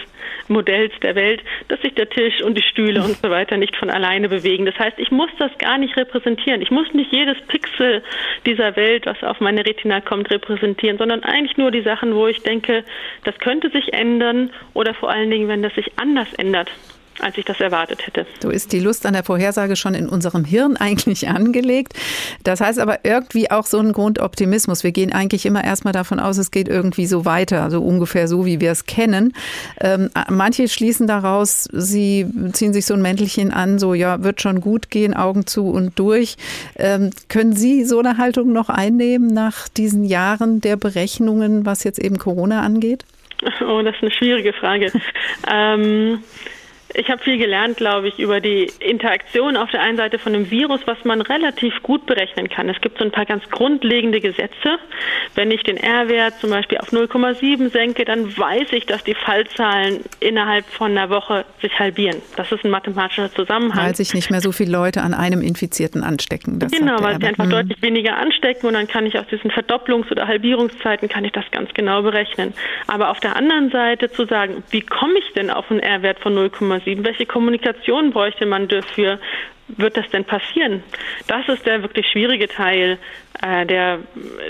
[0.52, 3.90] Modells der Welt, dass sich der Tisch und die Stühle und so weiter nicht von
[3.90, 4.66] alleine bewegen.
[4.66, 6.62] Das heißt, ich muss das gar nicht repräsentieren.
[6.62, 8.02] Ich muss nicht jedes Pixel
[8.46, 12.42] dieser Welt, was auf meine Retina kommt, repräsentieren, sondern eigentlich nur die Sachen, wo ich
[12.42, 12.84] denke,
[13.24, 16.70] das könnte sich ändern oder vor allen Dingen, wenn das sich anders ändert
[17.20, 18.26] als ich das erwartet hätte.
[18.40, 21.94] So ist die Lust an der Vorhersage schon in unserem Hirn eigentlich angelegt.
[22.44, 24.84] Das heißt aber irgendwie auch so ein Grundoptimismus.
[24.84, 28.46] Wir gehen eigentlich immer erstmal davon aus, es geht irgendwie so weiter, so ungefähr so,
[28.46, 29.32] wie wir es kennen.
[29.80, 34.60] Ähm, manche schließen daraus, sie ziehen sich so ein Mäntelchen an, so ja, wird schon
[34.60, 36.36] gut gehen, Augen zu und durch.
[36.76, 41.98] Ähm, können Sie so eine Haltung noch einnehmen nach diesen Jahren der Berechnungen, was jetzt
[41.98, 43.04] eben Corona angeht?
[43.60, 44.92] Oh, das ist eine schwierige Frage.
[45.52, 46.22] ähm,
[46.94, 50.50] ich habe viel gelernt, glaube ich, über die Interaktion auf der einen Seite von einem
[50.50, 52.68] Virus, was man relativ gut berechnen kann.
[52.68, 54.78] Es gibt so ein paar ganz grundlegende Gesetze.
[55.34, 60.00] Wenn ich den R-Wert zum Beispiel auf 0,7 senke, dann weiß ich, dass die Fallzahlen
[60.20, 62.20] innerhalb von einer Woche sich halbieren.
[62.36, 63.86] Das ist ein mathematischer Zusammenhang.
[63.86, 66.58] Weil sich nicht mehr so viele Leute an einem Infizierten anstecken.
[66.58, 67.50] Das genau, weil sie einfach hm.
[67.50, 71.44] deutlich weniger anstecken und dann kann ich aus diesen Verdopplungs- oder Halbierungszeiten kann ich das
[71.50, 72.52] ganz genau berechnen.
[72.86, 76.34] Aber auf der anderen Seite zu sagen, wie komme ich denn auf einen R-Wert von
[76.34, 76.81] 0,7?
[76.84, 77.04] 7.
[77.04, 79.18] Welche Kommunikation bräuchte man dafür?
[79.68, 80.82] Wird das denn passieren?
[81.28, 82.98] Das ist der wirklich schwierige Teil,
[83.40, 84.00] äh, der,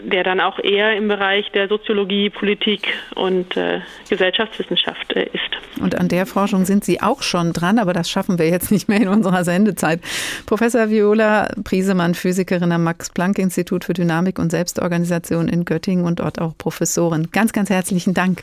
[0.02, 5.80] der dann auch eher im Bereich der Soziologie, Politik und äh, Gesellschaftswissenschaft äh, ist.
[5.80, 8.88] Und an der Forschung sind Sie auch schon dran, aber das schaffen wir jetzt nicht
[8.88, 10.00] mehr in unserer Sendezeit.
[10.46, 16.56] Professor Viola Priesemann, Physikerin am Max-Planck-Institut für Dynamik und Selbstorganisation in Göttingen und dort auch
[16.56, 17.28] Professorin.
[17.30, 18.42] Ganz, ganz herzlichen Dank.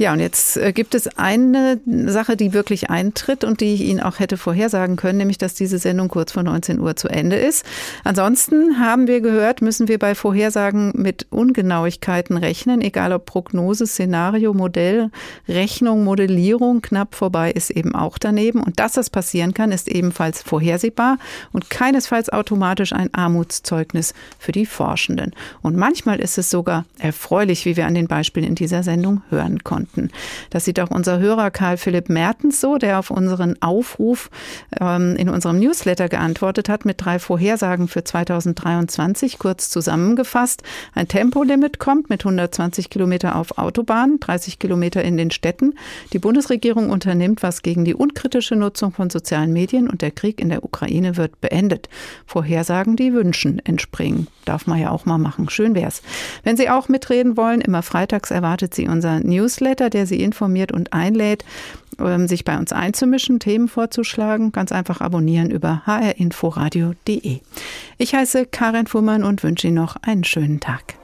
[0.00, 4.00] Ja, und jetzt äh, gibt es eine Sache, die wirklich eintritt und die ich Ihnen
[4.00, 7.66] auch hätte vorhersagen können, nämlich dass diese Sendung kurz vor 19 Uhr zu Ende ist.
[8.02, 14.54] Ansonsten haben wir gehört, müssen wir bei Vorhersagen mit Ungenauigkeiten rechnen, egal ob Prognose, Szenario,
[14.54, 15.10] Modell,
[15.46, 18.62] Rechnung, Modellierung, knapp vorbei ist eben auch daneben.
[18.62, 21.18] Und dass das passieren kann, ist ebenfalls vorhersehbar
[21.52, 25.34] und keinesfalls automatisch ein Armutszeugnis für die Forschenden.
[25.60, 29.62] Und manchmal ist es sogar erfreulich, wie wir an den Beispielen in dieser Sendung hören
[29.62, 30.10] konnten konnten.
[30.50, 34.30] Das sieht auch unser Hörer Karl Philipp Mertens so, der auf unseren Aufruf
[34.80, 39.38] ähm, in unserem Newsletter geantwortet hat mit drei Vorhersagen für 2023.
[39.38, 40.62] Kurz zusammengefasst,
[40.94, 45.74] ein Tempolimit kommt mit 120 Kilometer auf Autobahnen, 30 Kilometer in den Städten.
[46.12, 50.48] Die Bundesregierung unternimmt was gegen die unkritische Nutzung von sozialen Medien und der Krieg in
[50.48, 51.88] der Ukraine wird beendet.
[52.26, 54.26] Vorhersagen, die Wünschen entspringen.
[54.44, 55.48] Darf man ja auch mal machen.
[55.48, 56.02] Schön wär's.
[56.42, 59.79] Wenn Sie auch mitreden wollen, immer freitags erwartet Sie unser Newsletter.
[59.80, 61.44] Reporter, der Sie informiert und einlädt,
[61.98, 64.52] ähm, sich bei uns einzumischen, Themen vorzuschlagen.
[64.52, 67.40] Ganz einfach abonnieren über hrinforadio.de.
[67.98, 70.99] Ich heiße Karin Fuhrmann und wünsche Ihnen noch einen schönen Tag.